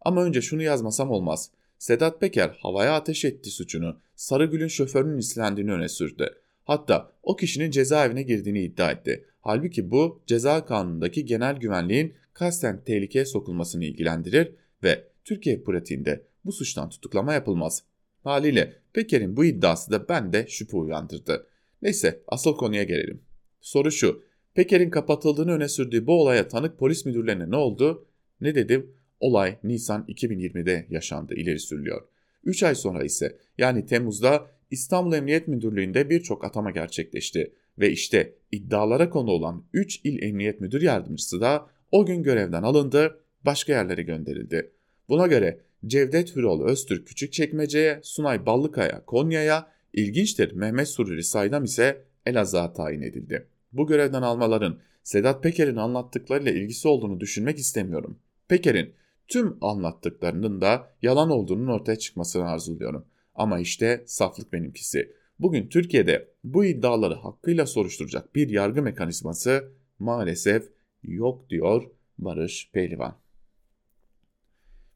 Ama 0.01 0.23
önce 0.23 0.41
şunu 0.41 0.63
yazmasam 0.63 1.12
olmaz. 1.12 1.51
Sedat 1.77 2.21
Peker 2.21 2.57
havaya 2.62 2.95
ateş 2.95 3.25
etti 3.25 3.49
suçunu 3.49 3.99
Sarıgül'ün 4.15 4.67
şoförünün 4.67 5.17
istendiğini 5.17 5.71
öne 5.71 5.89
sürdü. 5.89 6.35
Hatta 6.63 7.12
o 7.23 7.35
kişinin 7.35 7.71
cezaevine 7.71 8.23
girdiğini 8.23 8.63
iddia 8.63 8.91
etti. 8.91 9.25
Halbuki 9.41 9.91
bu 9.91 10.21
ceza 10.27 10.65
kanunundaki 10.65 11.25
genel 11.25 11.55
güvenliğin 11.55 12.13
kasten 12.33 12.83
tehlikeye 12.83 13.25
sokulmasını 13.25 13.85
ilgilendirir 13.85 14.51
ve 14.83 15.09
Türkiye 15.29 15.61
pratiğinde 15.61 16.25
bu 16.45 16.51
suçtan 16.51 16.89
tutuklama 16.89 17.33
yapılmaz. 17.33 17.83
Haliyle 18.23 18.73
Peker'in 18.93 19.37
bu 19.37 19.45
iddiası 19.45 19.91
da 19.91 20.09
bende 20.09 20.45
şüphe 20.47 20.77
uyandırdı. 20.77 21.47
Neyse 21.81 22.23
asıl 22.27 22.57
konuya 22.57 22.83
gelelim. 22.83 23.21
Soru 23.61 23.91
şu. 23.91 24.23
Peker'in 24.53 24.89
kapatıldığını 24.89 25.51
öne 25.51 25.67
sürdüğü 25.67 26.07
bu 26.07 26.21
olaya 26.21 26.47
tanık 26.47 26.79
polis 26.79 27.05
müdürlerine 27.05 27.51
ne 27.51 27.55
oldu? 27.55 28.07
Ne 28.41 28.55
dedim? 28.55 28.95
Olay 29.19 29.57
Nisan 29.63 30.05
2020'de 30.07 30.87
yaşandı 30.89 31.33
ileri 31.33 31.59
sürülüyor. 31.59 32.01
3 32.43 32.63
ay 32.63 32.75
sonra 32.75 33.03
ise 33.03 33.37
yani 33.57 33.85
Temmuz'da 33.85 34.47
İstanbul 34.71 35.13
Emniyet 35.13 35.47
Müdürlüğü'nde 35.47 36.09
birçok 36.09 36.45
atama 36.45 36.71
gerçekleşti 36.71 37.53
ve 37.79 37.91
işte 37.91 38.33
iddialara 38.51 39.09
konu 39.09 39.31
olan 39.31 39.63
3 39.73 40.01
il 40.03 40.23
emniyet 40.23 40.61
müdür 40.61 40.81
yardımcısı 40.81 41.41
da 41.41 41.67
o 41.91 42.05
gün 42.05 42.23
görevden 42.23 42.63
alındı, 42.63 43.19
başka 43.45 43.73
yerlere 43.73 44.01
gönderildi. 44.03 44.78
Buna 45.10 45.28
göre 45.28 45.60
Cevdet 45.88 46.36
Hürol 46.36 46.65
Öztürk 46.65 47.08
Küçükçekmece'ye, 47.08 48.00
Sunay 48.04 48.45
Ballıkaya 48.45 49.06
Konya'ya, 49.06 49.72
ilginçtir 49.93 50.52
Mehmet 50.52 50.88
Sururi 50.88 51.24
Saydam 51.24 51.63
ise 51.63 52.04
Elazığ'a 52.26 52.74
tayin 52.74 53.02
edildi. 53.02 53.48
Bu 53.72 53.88
görevden 53.88 54.22
almaların 54.22 54.80
Sedat 55.04 55.43
Peker'in 55.43 55.76
anlattıklarıyla 55.76 56.52
ilgisi 56.52 56.88
olduğunu 56.88 57.19
düşünmek 57.19 57.58
istemiyorum. 57.58 58.19
Peker'in 58.48 58.93
tüm 59.28 59.58
anlattıklarının 59.62 60.62
da 60.62 60.93
yalan 61.02 61.30
olduğunun 61.30 61.67
ortaya 61.67 61.95
çıkmasını 61.95 62.50
arzuluyorum. 62.50 63.06
Ama 63.36 63.60
işte 63.60 64.04
saflık 64.06 64.54
benimkisi. 64.54 65.13
Bugün 65.39 65.67
Türkiye'de 65.67 66.28
bu 66.43 66.65
iddiaları 66.65 67.13
hakkıyla 67.13 67.65
soruşturacak 67.65 68.36
bir 68.36 68.50
yargı 68.50 68.82
mekanizması 68.82 69.72
maalesef 70.00 70.69
yok 71.04 71.50
diyor 71.50 71.84
Barış 72.17 72.69
Pehlivan. 72.74 73.15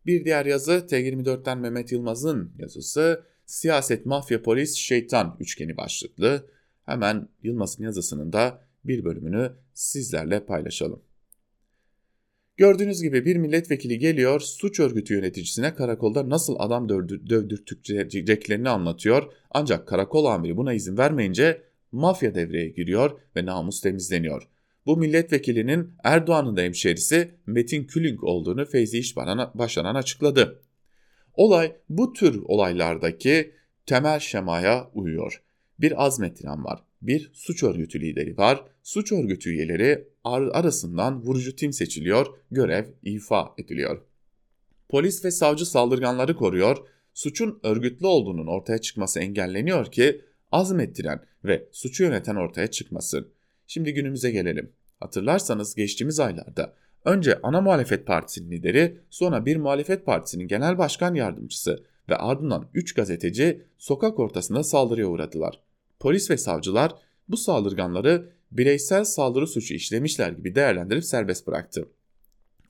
Bir 0.05 0.25
diğer 0.25 0.45
yazı 0.45 0.71
T24'ten 0.71 1.57
Mehmet 1.57 1.91
Yılmaz'ın 1.91 2.51
yazısı 2.59 3.23
Siyaset, 3.45 4.05
Mafya, 4.05 4.41
Polis, 4.41 4.75
Şeytan 4.75 5.37
üçgeni 5.39 5.77
başlıklı. 5.77 6.49
Hemen 6.85 7.29
Yılmaz'ın 7.43 7.83
yazısının 7.83 8.33
da 8.33 8.61
bir 8.85 9.05
bölümünü 9.05 9.51
sizlerle 9.73 10.45
paylaşalım. 10.45 11.01
Gördüğünüz 12.57 13.01
gibi 13.01 13.25
bir 13.25 13.35
milletvekili 13.35 13.99
geliyor, 13.99 14.39
suç 14.39 14.79
örgütü 14.79 15.13
yöneticisine 15.13 15.73
karakolda 15.73 16.29
nasıl 16.29 16.55
adam 16.59 16.89
dövdürteceklerini 16.89 18.69
anlatıyor. 18.69 19.33
Ancak 19.51 19.87
karakol 19.87 20.25
amiri 20.25 20.57
buna 20.57 20.73
izin 20.73 20.97
vermeyince 20.97 21.61
mafya 21.91 22.35
devreye 22.35 22.69
giriyor 22.69 23.19
ve 23.35 23.45
namus 23.45 23.81
temizleniyor. 23.81 24.49
Bu 24.85 24.97
milletvekilinin 24.97 25.93
Erdoğan'ın 26.03 26.57
da 26.57 26.61
hemşerisi 26.61 27.35
Metin 27.45 27.83
Külünk 27.83 28.23
olduğunu 28.23 28.65
Feyzi 28.65 28.99
İşbaşaran 28.99 29.95
açıkladı. 29.95 30.61
Olay 31.33 31.75
bu 31.89 32.13
tür 32.13 32.41
olaylardaki 32.45 33.53
temel 33.85 34.19
şemaya 34.19 34.89
uyuyor. 34.93 35.43
Bir 35.79 36.05
azmettiren 36.05 36.63
var, 36.63 36.83
bir 37.01 37.31
suç 37.33 37.63
örgütü 37.63 38.01
lideri 38.01 38.37
var, 38.37 38.63
suç 38.83 39.11
örgütü 39.11 39.49
üyeleri 39.49 40.07
arasından 40.23 41.21
vurucu 41.21 41.55
tim 41.55 41.73
seçiliyor, 41.73 42.27
görev 42.51 42.85
ifa 43.03 43.53
ediliyor. 43.57 44.01
Polis 44.89 45.25
ve 45.25 45.31
savcı 45.31 45.65
saldırganları 45.65 46.35
koruyor, 46.35 46.77
suçun 47.13 47.59
örgütlü 47.63 48.07
olduğunun 48.07 48.47
ortaya 48.47 48.77
çıkması 48.77 49.19
engelleniyor 49.19 49.91
ki 49.91 50.21
azmettiren 50.51 51.19
ve 51.45 51.67
suçu 51.71 52.03
yöneten 52.03 52.35
ortaya 52.35 52.67
çıkmasın. 52.71 53.32
Şimdi 53.67 53.93
günümüze 53.93 54.31
gelelim. 54.31 54.71
Hatırlarsanız 54.99 55.75
geçtiğimiz 55.75 56.19
aylarda 56.19 56.73
önce 57.05 57.39
ana 57.43 57.61
muhalefet 57.61 58.07
partisinin 58.07 58.51
lideri, 58.51 58.97
sonra 59.09 59.45
bir 59.45 59.57
muhalefet 59.57 60.05
partisinin 60.05 60.47
genel 60.47 60.77
başkan 60.77 61.15
yardımcısı 61.15 61.83
ve 62.09 62.15
ardından 62.15 62.69
3 62.73 62.93
gazeteci 62.93 63.65
sokak 63.77 64.19
ortasında 64.19 64.63
saldırıya 64.63 65.07
uğradılar. 65.07 65.59
Polis 65.99 66.29
ve 66.29 66.37
savcılar 66.37 66.91
bu 67.29 67.37
saldırganları 67.37 68.29
bireysel 68.51 69.03
saldırı 69.03 69.47
suçu 69.47 69.73
işlemişler 69.73 70.31
gibi 70.31 70.55
değerlendirip 70.55 71.05
serbest 71.05 71.47
bıraktı. 71.47 71.89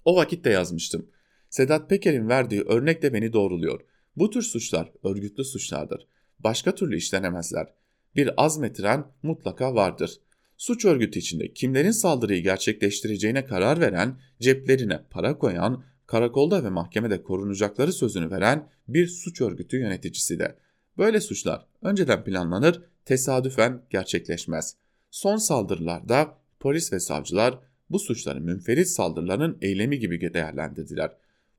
O 0.06 0.16
vakit 0.16 0.46
de 0.46 0.50
yazmıştım. 0.50 1.08
Sedat 1.50 1.90
Peker'in 1.90 2.30
verdiği 2.30 2.62
örnek 2.62 3.02
de 3.02 3.14
beni 3.14 3.34
doğruluyor. 3.34 3.82
Bu 4.16 4.30
tür 4.30 4.42
suçlar 4.42 4.92
örgütlü 5.04 5.44
suçlardır. 5.44 6.08
Başka 6.40 6.76
türlü 6.76 6.98
işlenemezler. 6.98 7.74
Bir 8.16 8.44
azmettiren 8.44 9.06
mutlaka 9.24 9.76
vardır. 9.76 10.20
Suç 10.64 10.86
örgütü 10.86 11.20
içinde 11.20 11.54
kimlerin 11.54 11.92
saldırıyı 11.92 12.44
gerçekleştireceğine 12.44 13.46
karar 13.46 13.80
veren, 13.82 14.20
ceplerine 14.40 15.00
para 15.10 15.38
koyan, 15.38 15.84
karakolda 16.08 16.64
ve 16.64 16.70
mahkemede 16.70 17.24
korunacakları 17.24 17.94
sözünü 17.94 18.32
veren 18.32 18.70
bir 18.88 19.08
suç 19.08 19.42
örgütü 19.42 19.78
yöneticisi 19.78 20.40
de. 20.40 20.56
Böyle 20.98 21.22
suçlar 21.22 21.66
önceden 21.82 22.24
planlanır, 22.24 22.82
tesadüfen 23.06 23.82
gerçekleşmez. 23.90 24.76
Son 25.12 25.38
saldırılarda 25.38 26.38
polis 26.60 26.94
ve 26.94 27.00
savcılar 27.00 27.60
bu 27.90 28.00
suçları 28.00 28.42
münferit 28.42 28.88
saldırıların 28.88 29.58
eylemi 29.62 30.00
gibi 30.00 30.34
değerlendirdiler. 30.34 31.12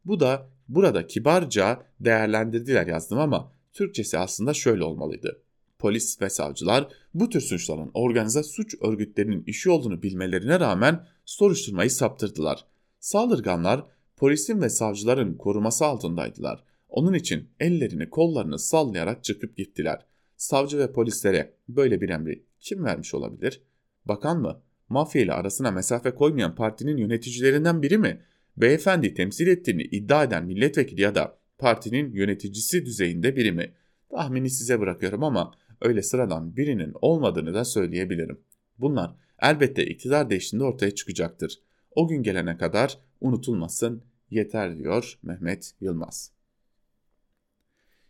Bu 0.04 0.20
da 0.20 0.48
burada 0.68 1.06
kibarca 1.06 1.82
değerlendirdiler 2.00 2.86
yazdım 2.86 3.18
ama 3.18 3.52
Türkçesi 3.72 4.18
aslında 4.18 4.54
şöyle 4.54 4.84
olmalıydı. 4.84 5.40
Polis 5.78 6.22
ve 6.22 6.30
savcılar 6.30 6.88
bu 7.14 7.28
tür 7.28 7.40
suçların 7.40 7.90
organize 7.94 8.42
suç 8.42 8.74
örgütlerinin 8.80 9.44
işi 9.46 9.70
olduğunu 9.70 10.02
bilmelerine 10.02 10.60
rağmen 10.60 11.06
soruşturmayı 11.24 11.90
saptırdılar. 11.90 12.64
Saldırganlar 13.00 13.86
polisin 14.16 14.62
ve 14.62 14.68
savcıların 14.68 15.34
koruması 15.34 15.84
altındaydılar. 15.84 16.64
Onun 16.88 17.14
için 17.14 17.48
ellerini 17.60 18.10
kollarını 18.10 18.58
sallayarak 18.58 19.24
çıkıp 19.24 19.56
gittiler. 19.56 20.06
Savcı 20.36 20.78
ve 20.78 20.92
polislere 20.92 21.54
böyle 21.68 22.00
bir 22.00 22.08
emri 22.08 22.46
kim 22.60 22.84
vermiş 22.84 23.14
olabilir? 23.14 23.62
Bakan 24.04 24.40
mı? 24.40 24.62
Mafya 24.88 25.22
ile 25.22 25.32
arasına 25.32 25.70
mesafe 25.70 26.10
koymayan 26.10 26.54
partinin 26.54 26.96
yöneticilerinden 26.96 27.82
biri 27.82 27.98
mi? 27.98 28.20
Beyefendi 28.56 29.14
temsil 29.14 29.46
ettiğini 29.46 29.82
iddia 29.82 30.24
eden 30.24 30.44
milletvekili 30.46 31.00
ya 31.00 31.14
da 31.14 31.38
partinin 31.58 32.12
yöneticisi 32.12 32.86
düzeyinde 32.86 33.36
biri 33.36 33.52
mi? 33.52 33.72
Tahmini 34.10 34.50
size 34.50 34.80
bırakıyorum 34.80 35.24
ama 35.24 35.54
öyle 35.84 36.02
sıradan 36.02 36.56
birinin 36.56 36.92
olmadığını 37.02 37.54
da 37.54 37.64
söyleyebilirim. 37.64 38.40
Bunlar 38.78 39.14
elbette 39.42 39.86
iktidar 39.86 40.30
değiştiğinde 40.30 40.64
ortaya 40.64 40.90
çıkacaktır. 40.90 41.58
O 41.94 42.08
gün 42.08 42.22
gelene 42.22 42.56
kadar 42.56 42.98
unutulmasın 43.20 44.02
yeter 44.30 44.78
diyor 44.78 45.18
Mehmet 45.22 45.74
Yılmaz. 45.80 46.30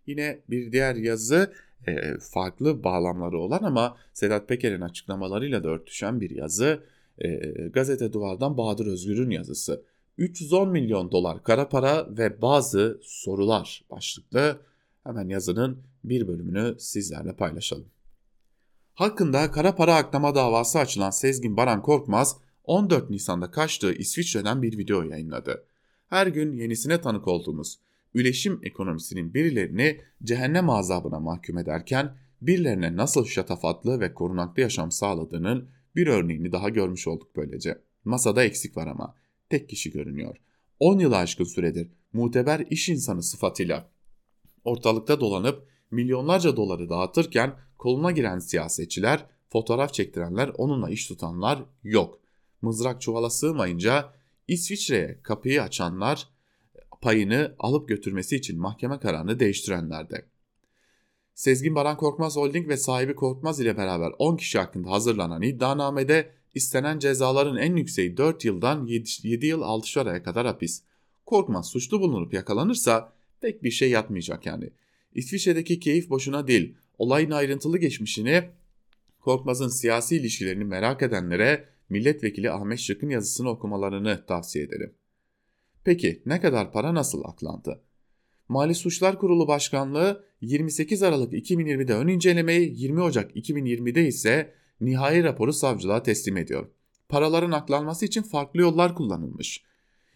Yine 0.06 0.40
bir 0.50 0.72
diğer 0.72 0.94
yazı 0.94 1.52
e, 1.86 2.18
farklı 2.18 2.84
bağlamları 2.84 3.38
olan 3.38 3.62
ama 3.62 3.96
Sedat 4.12 4.48
Peker'in 4.48 4.80
açıklamalarıyla 4.80 5.64
da 5.64 5.68
örtüşen 5.68 6.20
bir 6.20 6.30
yazı. 6.30 6.84
E, 7.18 7.38
Gazete 7.68 8.12
Duvar'dan 8.12 8.56
Bahadır 8.56 8.86
Özgür'ün 8.86 9.30
yazısı. 9.30 9.84
310 10.18 10.68
milyon 10.70 11.12
dolar 11.12 11.42
kara 11.42 11.68
para 11.68 12.16
ve 12.18 12.42
bazı 12.42 13.00
sorular 13.02 13.84
başlıklı 13.90 14.60
hemen 15.04 15.28
yazının 15.28 15.82
bir 16.04 16.28
bölümünü 16.28 16.74
sizlerle 16.78 17.36
paylaşalım. 17.36 17.86
Hakkında 18.94 19.50
kara 19.50 19.74
para 19.74 19.96
aklama 19.96 20.34
davası 20.34 20.78
açılan 20.78 21.10
Sezgin 21.10 21.56
Baran 21.56 21.82
Korkmaz 21.82 22.36
14 22.64 23.10
Nisan'da 23.10 23.50
kaçtığı 23.50 23.94
İsviçre'den 23.94 24.62
bir 24.62 24.78
video 24.78 25.02
yayınladı. 25.02 25.66
Her 26.08 26.26
gün 26.26 26.52
yenisine 26.52 27.00
tanık 27.00 27.28
olduğumuz 27.28 27.78
üleşim 28.14 28.60
ekonomisinin 28.62 29.34
birilerini 29.34 30.00
cehennem 30.22 30.70
azabına 30.70 31.20
mahkum 31.20 31.58
ederken 31.58 32.16
birilerine 32.42 32.96
nasıl 32.96 33.24
şatafatlı 33.24 34.00
ve 34.00 34.14
korunaklı 34.14 34.62
yaşam 34.62 34.90
sağladığının 34.90 35.68
bir 35.96 36.06
örneğini 36.06 36.52
daha 36.52 36.68
görmüş 36.68 37.06
olduk 37.06 37.36
böylece. 37.36 37.78
Masada 38.04 38.44
eksik 38.44 38.76
var 38.76 38.86
ama 38.86 39.14
tek 39.50 39.68
kişi 39.68 39.90
görünüyor. 39.90 40.36
10 40.80 40.98
yıl 40.98 41.12
aşkın 41.12 41.44
süredir 41.44 41.88
muteber 42.12 42.66
iş 42.70 42.88
insanı 42.88 43.22
sıfatıyla 43.22 43.90
ortalıkta 44.64 45.20
dolanıp 45.20 45.68
milyonlarca 45.90 46.56
doları 46.56 46.88
dağıtırken 46.88 47.54
koluna 47.78 48.10
giren 48.10 48.38
siyasetçiler, 48.38 49.26
fotoğraf 49.48 49.94
çektirenler, 49.94 50.50
onunla 50.58 50.90
iş 50.90 51.06
tutanlar 51.06 51.62
yok. 51.82 52.20
Mızrak 52.62 53.00
çuvala 53.00 53.30
sığmayınca 53.30 54.12
İsviçre'ye 54.48 55.20
kapıyı 55.22 55.62
açanlar 55.62 56.28
payını 57.00 57.54
alıp 57.58 57.88
götürmesi 57.88 58.36
için 58.36 58.60
mahkeme 58.60 58.98
kararını 58.98 59.40
değiştirenler 59.40 60.10
de. 60.10 60.24
Sezgin 61.34 61.74
Baran 61.74 61.96
Korkmaz 61.96 62.36
Holding 62.36 62.68
ve 62.68 62.76
sahibi 62.76 63.14
Korkmaz 63.14 63.60
ile 63.60 63.76
beraber 63.76 64.12
10 64.18 64.36
kişi 64.36 64.58
hakkında 64.58 64.90
hazırlanan 64.90 65.42
iddianamede 65.42 66.30
istenen 66.54 66.98
cezaların 66.98 67.56
en 67.56 67.76
yükseği 67.76 68.16
4 68.16 68.44
yıldan 68.44 68.86
7 68.86 69.46
yıl 69.46 69.62
6 69.62 70.00
aya 70.00 70.22
kadar 70.22 70.46
hapis. 70.46 70.82
Korkmaz 71.26 71.68
suçlu 71.68 72.00
bulunup 72.00 72.34
yakalanırsa 72.34 73.12
pek 73.40 73.62
bir 73.62 73.70
şey 73.70 73.90
yatmayacak 73.90 74.46
yani. 74.46 74.70
İsviçre'deki 75.14 75.80
keyif 75.80 76.10
boşuna 76.10 76.46
değil. 76.46 76.76
Olayın 76.98 77.30
ayrıntılı 77.30 77.78
geçmişini 77.78 78.50
Korkmaz'ın 79.20 79.68
siyasi 79.68 80.16
ilişkilerini 80.16 80.64
merak 80.64 81.02
edenlere 81.02 81.68
milletvekili 81.88 82.50
Ahmet 82.50 82.78
Şık'ın 82.78 83.08
yazısını 83.08 83.50
okumalarını 83.50 84.26
tavsiye 84.26 84.64
ederim. 84.64 84.94
Peki 85.84 86.22
ne 86.26 86.40
kadar 86.40 86.72
para 86.72 86.94
nasıl 86.94 87.24
aklandı? 87.24 87.80
Mali 88.48 88.74
Suçlar 88.74 89.18
Kurulu 89.18 89.48
Başkanlığı 89.48 90.24
28 90.40 91.02
Aralık 91.02 91.32
2020'de 91.32 91.94
ön 91.94 92.08
incelemeyi 92.08 92.80
20 92.80 93.02
Ocak 93.02 93.36
2020'de 93.36 94.06
ise 94.06 94.54
nihai 94.80 95.24
raporu 95.24 95.52
savcılığa 95.52 96.02
teslim 96.02 96.36
ediyor. 96.36 96.66
Paraların 97.08 97.52
aklanması 97.52 98.04
için 98.06 98.22
farklı 98.22 98.60
yollar 98.60 98.94
kullanılmış. 98.94 99.62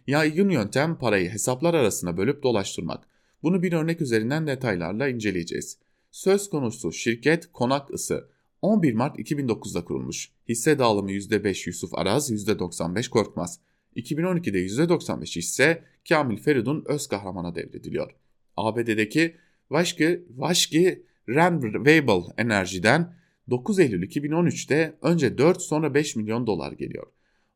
Yaygın 0.06 0.50
yöntem 0.50 0.98
parayı 0.98 1.30
hesaplar 1.30 1.74
arasında 1.74 2.16
bölüp 2.16 2.42
dolaştırmak. 2.42 3.07
Bunu 3.42 3.62
bir 3.62 3.72
örnek 3.72 4.00
üzerinden 4.00 4.46
detaylarla 4.46 5.08
inceleyeceğiz. 5.08 5.78
Söz 6.10 6.50
konusu 6.50 6.92
şirket 6.92 7.52
Konak 7.52 7.94
Isı 7.94 8.28
11 8.62 8.94
Mart 8.94 9.18
2009'da 9.18 9.84
kurulmuş. 9.84 10.30
Hisse 10.48 10.78
dağılımı 10.78 11.10
%5 11.12 11.68
Yusuf 11.68 11.94
Araz, 11.94 12.30
%95 12.30 13.10
Korkmaz. 13.10 13.60
2012'de 13.96 14.58
%95 14.58 15.38
ise 15.38 15.84
Kamil 16.08 16.36
Feridun 16.36 16.84
öz 16.86 17.06
kahramana 17.06 17.54
devrediliyor. 17.54 18.10
ABD'deki 18.56 19.36
Vaşki, 19.70 20.24
Vaşki 20.36 21.02
Renewable 21.28 22.32
Enerji'den 22.38 23.14
9 23.50 23.78
Eylül 23.78 24.02
2013'te 24.02 24.98
önce 25.02 25.38
4 25.38 25.62
sonra 25.62 25.94
5 25.94 26.16
milyon 26.16 26.46
dolar 26.46 26.72
geliyor. 26.72 27.06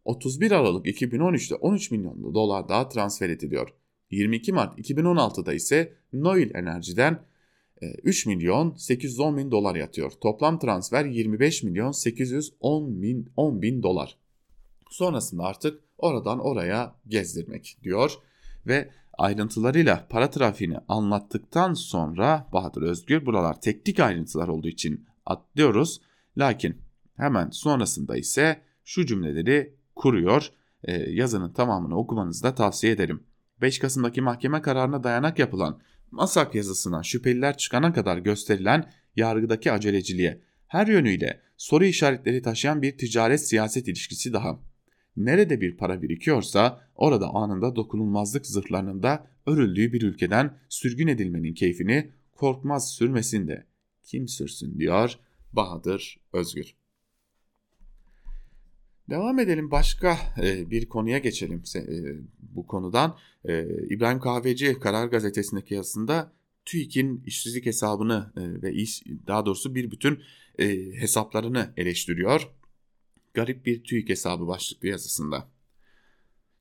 31 0.05 0.51
Aralık 0.51 0.87
2013'te 0.87 1.55
13 1.55 1.91
milyon 1.91 2.35
dolar 2.35 2.69
daha 2.69 2.89
transfer 2.89 3.31
ediliyor. 3.31 3.69
22 4.13 4.53
Mart 4.53 4.79
2016'da 4.79 5.55
ise 5.55 5.93
Noil 6.13 6.55
Enerji'den 6.55 7.23
3 8.03 8.27
e, 8.27 8.31
milyon 8.31 8.75
810 8.77 9.37
bin 9.37 9.51
dolar 9.51 9.75
yatıyor. 9.75 10.11
Toplam 10.11 10.59
transfer 10.59 11.05
25 11.05 11.63
milyon 11.63 11.91
810 11.91 13.03
bin, 13.03 13.33
10 13.37 13.63
bin 13.63 13.83
dolar. 13.83 14.19
Sonrasında 14.91 15.43
artık 15.43 15.81
oradan 15.99 16.39
oraya 16.39 16.95
gezdirmek 17.09 17.79
diyor 17.83 18.13
ve 18.67 18.91
ayrıntılarıyla 19.19 20.07
para 20.11 20.31
trafiğini 20.31 20.79
anlattıktan 20.89 21.75
sonra 21.75 22.49
Bahadır 22.53 22.83
Özgür 22.83 23.27
buralar 23.27 23.61
teknik 23.61 24.01
ayrıntılar 24.01 24.49
olduğu 24.49 24.69
için 24.69 25.07
atlıyoruz. 25.27 26.01
Lakin 26.37 26.77
hemen 27.17 27.51
sonrasında 27.51 28.17
ise 28.17 28.63
şu 28.85 29.07
cümleleri 29.07 29.75
kuruyor. 29.95 30.49
E, 30.85 30.93
yazının 30.93 31.53
tamamını 31.53 31.99
okumanızı 31.99 32.43
da 32.43 32.55
tavsiye 32.55 32.93
ederim. 32.93 33.23
5 33.63 33.79
Kasım'daki 33.79 34.21
mahkeme 34.21 34.63
kararına 34.63 35.05
dayanak 35.05 35.39
yapılan 35.39 35.81
Masak 36.11 36.55
yazısına 36.55 37.03
şüpheliler 37.03 37.57
çıkana 37.57 37.93
kadar 37.93 38.19
gösterilen 38.19 38.93
yargıdaki 39.17 39.73
aceleciliğe 39.73 40.43
her 40.67 40.87
yönüyle 40.87 41.41
soru 41.57 41.85
işaretleri 41.85 42.43
taşıyan 42.43 42.83
bir 42.83 42.99
ticaret 42.99 43.49
siyaset 43.49 43.89
ilişkisi 43.89 44.33
daha. 44.33 44.61
Nerede 45.17 45.61
bir 45.61 45.77
para 45.77 46.03
birikiyorsa 46.03 46.81
orada 46.95 47.29
anında 47.29 47.77
dokunulmazlık 47.77 48.47
zırhlarının 48.47 49.03
da 49.03 49.27
örüldüğü 49.47 49.93
bir 49.93 50.03
ülkeden 50.03 50.59
sürgün 50.69 51.07
edilmenin 51.07 51.55
keyfini 51.55 52.13
korkmaz 52.33 52.91
sürmesin 52.91 53.49
de 53.49 53.67
kim 54.03 54.29
sürsün 54.29 54.79
diyor 54.79 55.19
Bahadır 55.53 56.21
Özgür. 56.33 56.82
Devam 59.11 59.39
edelim 59.39 59.71
başka 59.71 60.19
e, 60.43 60.71
bir 60.71 60.89
konuya 60.89 61.19
geçelim 61.19 61.63
e, 61.77 61.83
bu 62.39 62.67
konudan. 62.67 63.19
E, 63.45 63.67
İbrahim 63.91 64.21
Kahveci 64.21 64.79
Karar 64.81 65.07
Gazetesi'ndeki 65.07 65.75
yazısında 65.75 66.33
TÜİK'in 66.65 67.23
işsizlik 67.27 67.67
hesabını 67.67 68.33
ve 68.37 68.73
iş, 68.73 69.03
daha 69.27 69.47
doğrusu 69.47 69.75
bir 69.75 69.91
bütün 69.91 70.23
hesaplarını 71.01 71.73
eleştiriyor. 71.77 72.49
Garip 73.35 73.67
bir 73.67 73.85
TÜİK 73.85 74.09
hesabı 74.09 74.47
başlıklı 74.47 74.89
yazısında. 74.89 75.49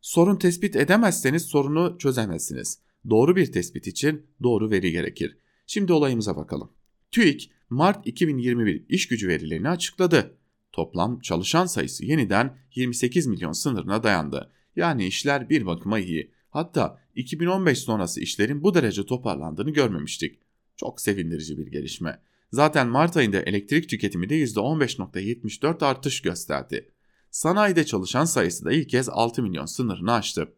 Sorun 0.01 0.35
tespit 0.35 0.75
edemezseniz 0.75 1.41
sorunu 1.41 1.97
çözemezsiniz. 1.99 2.79
Doğru 3.09 3.35
bir 3.35 3.51
tespit 3.51 3.87
için 3.87 4.25
doğru 4.43 4.71
veri 4.71 4.91
gerekir. 4.91 5.37
Şimdi 5.67 5.93
olayımıza 5.93 6.35
bakalım. 6.35 6.71
TÜİK 7.11 7.51
Mart 7.69 8.07
2021 8.07 8.85
iş 8.89 9.07
gücü 9.07 9.27
verilerini 9.27 9.69
açıkladı. 9.69 10.37
Toplam 10.71 11.19
çalışan 11.19 11.65
sayısı 11.65 12.05
yeniden 12.05 12.57
28 12.75 13.27
milyon 13.27 13.51
sınırına 13.51 14.03
dayandı. 14.03 14.51
Yani 14.75 15.05
işler 15.05 15.49
bir 15.49 15.65
bakıma 15.65 15.99
iyi. 15.99 16.31
Hatta 16.49 16.99
2015 17.15 17.79
sonrası 17.79 18.21
işlerin 18.21 18.63
bu 18.63 18.73
derece 18.73 19.05
toparlandığını 19.05 19.69
görmemiştik. 19.69 20.39
Çok 20.75 21.01
sevindirici 21.01 21.57
bir 21.57 21.67
gelişme. 21.67 22.19
Zaten 22.51 22.87
Mart 22.87 23.17
ayında 23.17 23.41
elektrik 23.41 23.89
tüketimi 23.89 24.29
de 24.29 24.35
%15.74 24.43 25.85
artış 25.85 26.21
gösterdi. 26.21 26.89
Sanayide 27.31 27.85
çalışan 27.85 28.25
sayısı 28.25 28.65
da 28.65 28.71
ilk 28.71 28.89
kez 28.89 29.09
6 29.09 29.43
milyon 29.43 29.65
sınırını 29.65 30.13
aştı. 30.13 30.53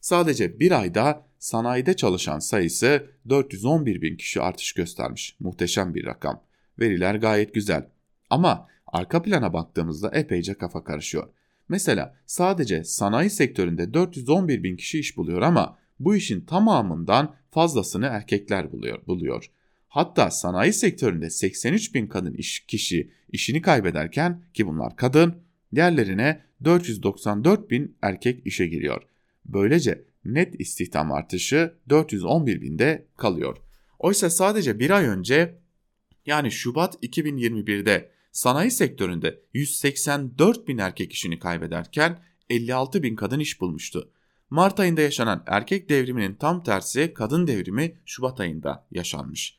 Sadece 0.00 0.60
bir 0.60 0.80
ayda 0.80 1.26
sanayide 1.38 1.96
çalışan 1.96 2.38
sayısı 2.38 3.10
411 3.28 4.02
bin 4.02 4.16
kişi 4.16 4.40
artış 4.40 4.72
göstermiş. 4.72 5.36
Muhteşem 5.40 5.94
bir 5.94 6.06
rakam. 6.06 6.42
Veriler 6.78 7.14
gayet 7.14 7.54
güzel. 7.54 7.88
Ama 8.30 8.68
arka 8.94 9.22
plana 9.22 9.52
baktığımızda 9.52 10.10
epeyce 10.14 10.54
kafa 10.54 10.84
karışıyor. 10.84 11.28
Mesela 11.68 12.16
sadece 12.26 12.84
sanayi 12.84 13.30
sektöründe 13.30 13.94
411 13.94 14.62
bin 14.62 14.76
kişi 14.76 14.98
iş 14.98 15.16
buluyor 15.16 15.42
ama 15.42 15.78
bu 16.00 16.16
işin 16.16 16.40
tamamından 16.40 17.34
fazlasını 17.50 18.06
erkekler 18.06 18.72
buluyor. 18.72 19.06
buluyor. 19.06 19.50
Hatta 19.88 20.30
sanayi 20.30 20.72
sektöründe 20.72 21.30
83 21.30 21.94
bin 21.94 22.06
kadın 22.06 22.34
iş, 22.34 22.60
kişi 22.60 23.10
işini 23.32 23.62
kaybederken 23.62 24.42
ki 24.54 24.66
bunlar 24.66 24.96
kadın, 24.96 25.34
diğerlerine 25.74 26.40
494 26.64 27.70
bin 27.70 27.96
erkek 28.02 28.46
işe 28.46 28.66
giriyor. 28.66 29.02
Böylece 29.46 30.04
net 30.24 30.60
istihdam 30.60 31.12
artışı 31.12 31.74
411 31.88 32.60
binde 32.60 33.06
kalıyor. 33.16 33.56
Oysa 33.98 34.30
sadece 34.30 34.78
bir 34.78 34.90
ay 34.90 35.06
önce 35.06 35.58
yani 36.26 36.50
Şubat 36.50 36.94
2021'de 37.02 38.13
sanayi 38.34 38.70
sektöründe 38.70 39.40
184 39.52 40.68
bin 40.68 40.78
erkek 40.78 41.12
işini 41.12 41.38
kaybederken 41.38 42.22
56 42.50 43.02
bin 43.02 43.16
kadın 43.16 43.40
iş 43.40 43.60
bulmuştu. 43.60 44.10
Mart 44.50 44.80
ayında 44.80 45.00
yaşanan 45.00 45.42
erkek 45.46 45.88
devriminin 45.88 46.34
tam 46.34 46.62
tersi 46.62 47.14
kadın 47.14 47.46
devrimi 47.46 47.98
Şubat 48.04 48.40
ayında 48.40 48.86
yaşanmış. 48.90 49.58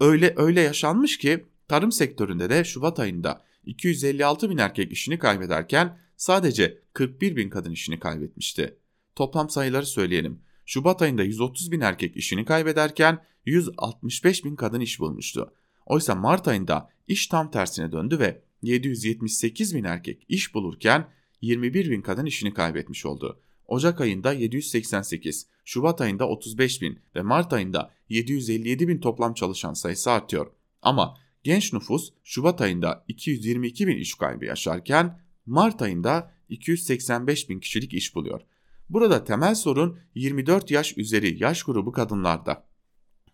Öyle 0.00 0.34
öyle 0.36 0.60
yaşanmış 0.60 1.18
ki 1.18 1.46
tarım 1.68 1.92
sektöründe 1.92 2.50
de 2.50 2.64
Şubat 2.64 3.00
ayında 3.00 3.44
256 3.64 4.50
bin 4.50 4.58
erkek 4.58 4.92
işini 4.92 5.18
kaybederken 5.18 5.98
sadece 6.16 6.78
41 6.92 7.36
bin 7.36 7.50
kadın 7.50 7.72
işini 7.72 8.00
kaybetmişti. 8.00 8.78
Toplam 9.16 9.50
sayıları 9.50 9.86
söyleyelim. 9.86 10.42
Şubat 10.66 11.02
ayında 11.02 11.22
130 11.22 11.72
bin 11.72 11.80
erkek 11.80 12.16
işini 12.16 12.44
kaybederken 12.44 13.24
165 13.44 14.44
bin 14.44 14.56
kadın 14.56 14.80
iş 14.80 15.00
bulmuştu. 15.00 15.54
Oysa 15.86 16.14
Mart 16.14 16.48
ayında 16.48 16.90
iş 17.10 17.26
tam 17.26 17.50
tersine 17.50 17.92
döndü 17.92 18.18
ve 18.18 18.42
778 18.62 19.74
bin 19.74 19.84
erkek 19.84 20.26
iş 20.28 20.54
bulurken 20.54 21.08
21 21.40 21.90
bin 21.90 22.02
kadın 22.02 22.26
işini 22.26 22.54
kaybetmiş 22.54 23.06
oldu. 23.06 23.40
Ocak 23.66 24.00
ayında 24.00 24.32
788, 24.32 25.46
Şubat 25.64 26.00
ayında 26.00 26.28
35 26.28 26.82
bin 26.82 26.98
ve 27.14 27.22
Mart 27.22 27.52
ayında 27.52 27.90
757 28.08 28.88
bin 28.88 28.98
toplam 28.98 29.34
çalışan 29.34 29.72
sayısı 29.72 30.10
artıyor. 30.10 30.52
Ama 30.82 31.16
genç 31.42 31.72
nüfus 31.72 32.12
Şubat 32.24 32.60
ayında 32.60 33.04
222 33.08 33.86
bin 33.86 33.96
iş 33.96 34.14
kaybı 34.14 34.44
yaşarken 34.44 35.20
Mart 35.46 35.82
ayında 35.82 36.32
285 36.48 37.48
bin 37.48 37.60
kişilik 37.60 37.94
iş 37.94 38.14
buluyor. 38.14 38.40
Burada 38.88 39.24
temel 39.24 39.54
sorun 39.54 39.98
24 40.14 40.70
yaş 40.70 40.98
üzeri 40.98 41.42
yaş 41.42 41.62
grubu 41.62 41.92
kadınlarda. 41.92 42.66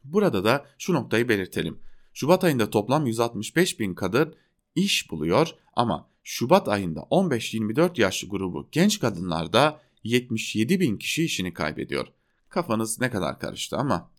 Burada 0.05 0.45
da 0.45 0.66
şu 0.79 0.95
noktayı 0.95 1.29
belirtelim. 1.29 1.79
Şubat 2.19 2.45
ayında 2.45 2.71
toplam 2.71 3.07
165 3.07 3.81
bin 3.81 3.95
kadın 3.95 4.35
iş 4.75 5.11
buluyor 5.11 5.51
ama 5.73 6.09
Şubat 6.25 6.69
ayında 6.69 7.01
15-24 7.01 8.01
yaşlı 8.01 8.29
grubu 8.29 8.69
genç 8.73 9.01
kadınlarda 9.01 9.81
77 10.05 10.81
bin 10.81 10.97
kişi 10.97 11.25
işini 11.25 11.55
kaybediyor. 11.55 12.07
Kafanız 12.49 13.01
ne 13.01 13.11
kadar 13.11 13.39
karıştı 13.39 13.77
ama. 13.77 14.11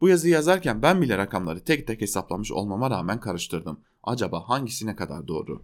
Bu 0.00 0.08
yazıyı 0.08 0.34
yazarken 0.34 0.82
ben 0.82 1.02
bile 1.02 1.18
rakamları 1.18 1.64
tek 1.64 1.86
tek 1.86 2.00
hesaplamış 2.00 2.52
olmama 2.52 2.90
rağmen 2.90 3.20
karıştırdım. 3.20 3.80
Acaba 4.02 4.48
hangisi 4.48 4.86
ne 4.86 4.96
kadar 4.96 5.28
doğru? 5.28 5.62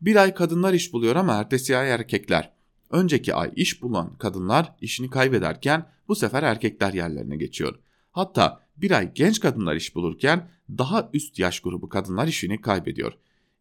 Bir 0.00 0.16
ay 0.16 0.34
kadınlar 0.34 0.72
iş 0.72 0.92
buluyor 0.92 1.16
ama 1.16 1.34
ertesi 1.34 1.76
ay 1.76 1.90
erkekler. 1.90 2.52
Önceki 2.90 3.34
ay 3.34 3.52
iş 3.56 3.82
bulan 3.82 4.16
kadınlar 4.18 4.74
işini 4.80 5.10
kaybederken 5.10 5.86
bu 6.08 6.16
sefer 6.16 6.42
erkekler 6.42 6.92
yerlerine 6.92 7.36
geçiyor. 7.36 7.78
Hatta 8.12 8.63
bir 8.76 8.90
ay 8.90 9.14
genç 9.14 9.40
kadınlar 9.40 9.76
iş 9.76 9.94
bulurken 9.94 10.50
daha 10.70 11.10
üst 11.12 11.38
yaş 11.38 11.60
grubu 11.60 11.88
kadınlar 11.88 12.26
işini 12.26 12.60
kaybediyor. 12.60 13.12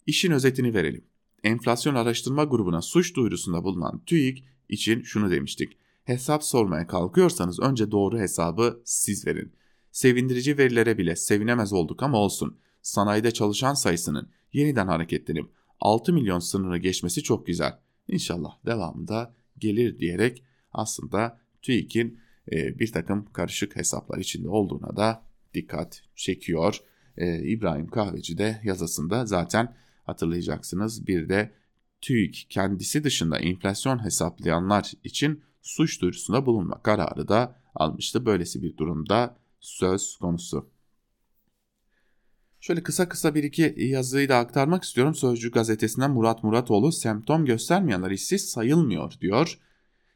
İşin 0.05 0.31
özetini 0.31 0.73
verelim. 0.73 1.05
Enflasyon 1.43 1.95
araştırma 1.95 2.43
grubuna 2.43 2.81
suç 2.81 3.15
duyurusunda 3.15 3.63
bulunan 3.63 4.01
TÜİK 4.05 4.43
için 4.69 5.01
şunu 5.03 5.31
demiştik. 5.31 5.77
Hesap 6.03 6.43
sormaya 6.43 6.87
kalkıyorsanız 6.87 7.59
önce 7.59 7.91
doğru 7.91 8.19
hesabı 8.19 8.81
siz 8.85 9.27
verin. 9.27 9.53
Sevindirici 9.91 10.57
verilere 10.57 10.97
bile 10.97 11.15
sevinemez 11.15 11.73
olduk 11.73 12.03
ama 12.03 12.17
olsun. 12.17 12.57
Sanayide 12.81 13.31
çalışan 13.31 13.73
sayısının 13.73 14.29
yeniden 14.53 14.87
hareketlenip 14.87 15.49
6 15.79 16.13
milyon 16.13 16.39
sınırı 16.39 16.77
geçmesi 16.77 17.23
çok 17.23 17.47
güzel. 17.47 17.79
İnşallah 18.07 18.65
devamında 18.65 19.35
gelir 19.57 19.99
diyerek 19.99 20.43
aslında 20.71 21.39
TÜİK'in 21.61 22.19
bir 22.51 22.91
takım 22.91 23.25
karışık 23.33 23.75
hesaplar 23.75 24.17
içinde 24.17 24.49
olduğuna 24.49 24.97
da 24.97 25.23
dikkat 25.53 26.01
çekiyor. 26.15 26.77
E, 27.17 27.39
İbrahim 27.39 27.87
Kahveci 27.87 28.37
de 28.37 28.61
yazısında 28.63 29.25
zaten 29.25 29.75
hatırlayacaksınız 30.03 31.07
bir 31.07 31.29
de 31.29 31.51
TÜİK 32.01 32.47
kendisi 32.49 33.03
dışında 33.03 33.39
enflasyon 33.39 34.05
hesaplayanlar 34.05 34.91
için 35.03 35.43
suç 35.61 36.01
duyurusunda 36.01 36.45
bulunma 36.45 36.81
kararı 36.81 37.27
da 37.27 37.59
almıştı. 37.75 38.25
Böylesi 38.25 38.63
bir 38.63 38.77
durumda 38.77 39.37
söz 39.59 40.17
konusu. 40.17 40.69
Şöyle 42.59 42.83
kısa 42.83 43.09
kısa 43.09 43.35
bir 43.35 43.43
iki 43.43 43.75
yazıyı 43.77 44.29
da 44.29 44.37
aktarmak 44.37 44.83
istiyorum. 44.83 45.15
Sözcü 45.15 45.51
gazetesinden 45.51 46.11
Murat 46.11 46.43
Muratoğlu 46.43 46.91
semptom 46.91 47.45
göstermeyenler 47.45 48.11
işsiz 48.11 48.49
sayılmıyor 48.49 49.13
diyor. 49.21 49.59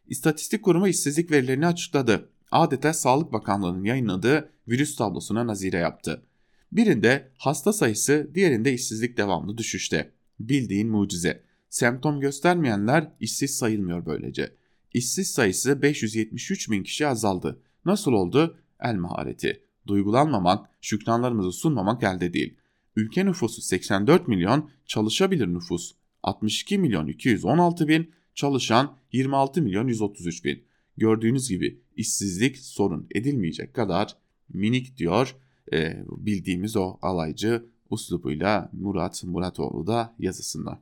İstatistik 0.08 0.64
Kurumu 0.64 0.88
işsizlik 0.88 1.32
verilerini 1.32 1.68
açıkladı. 1.68 2.30
Adeta 2.52 2.94
Sağlık 2.94 3.34
Bakanlığı'nın 3.34 3.84
yayınladığı 3.84 4.50
virüs 4.68 4.96
tablosuna 4.96 5.48
nazire 5.48 5.78
yaptı. 5.78 6.24
Birinde 6.72 7.32
hasta 7.38 7.74
sayısı, 7.74 8.32
diğerinde 8.36 8.74
işsizlik 8.74 9.18
devamlı 9.18 9.58
düşüşte. 9.58 10.12
Bildiğin 10.40 10.90
mucize. 10.90 11.44
Semptom 11.70 12.20
göstermeyenler 12.20 13.12
işsiz 13.20 13.58
sayılmıyor 13.58 14.06
böylece. 14.06 14.56
İşsiz 14.94 15.32
sayısı 15.32 15.82
573 15.82 16.72
bin 16.72 16.84
kişi 16.84 17.08
azaldı. 17.08 17.60
Nasıl 17.86 18.12
oldu? 18.12 18.58
El 18.80 18.96
mahareti. 18.96 19.64
Duygulanmamak, 19.88 20.70
şükranlarımızı 20.82 21.52
sunmamak 21.52 22.04
elde 22.04 22.34
değil. 22.34 22.58
Ülke 22.96 23.26
nüfusu 23.26 23.62
84 23.62 24.28
milyon, 24.28 24.70
çalışabilir 24.86 25.48
nüfus 25.48 25.92
62 26.24 26.78
milyon 26.78 27.08
216 27.08 27.88
bin, 27.88 28.12
çalışan 28.38 28.98
26 29.12 29.62
milyon 29.62 29.88
133 29.88 30.46
bin. 30.46 30.64
Gördüğünüz 30.98 31.50
gibi 31.50 31.82
işsizlik 31.96 32.58
sorun 32.58 33.08
edilmeyecek 33.16 33.74
kadar 33.74 34.18
minik 34.50 34.98
diyor 34.98 35.36
e, 35.74 36.04
bildiğimiz 36.08 36.76
o 36.76 36.98
alaycı 37.02 37.66
uslubuyla 37.90 38.70
Murat 38.74 39.24
Muratoğlu 39.24 39.88
da 39.88 40.16
yazısında. 40.20 40.82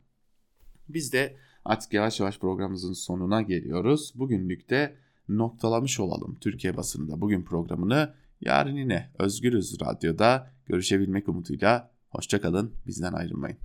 Biz 0.90 1.14
de 1.14 1.38
artık 1.66 1.94
yavaş 1.94 2.20
yavaş 2.20 2.40
programımızın 2.40 2.94
sonuna 2.94 3.42
geliyoruz. 3.42 4.14
Bugünlük 4.16 4.70
de 4.70 4.96
noktalamış 5.30 6.00
olalım 6.00 6.38
Türkiye 6.42 6.78
basınında 6.78 7.22
bugün 7.22 7.44
programını. 7.44 8.14
Yarın 8.42 8.76
yine 8.76 9.12
Özgürüz 9.20 9.82
Radyo'da 9.82 10.52
görüşebilmek 10.66 11.30
umuduyla 11.30 11.92
hoşçakalın 12.10 12.74
bizden 12.88 13.14
ayrılmayın. 13.14 13.58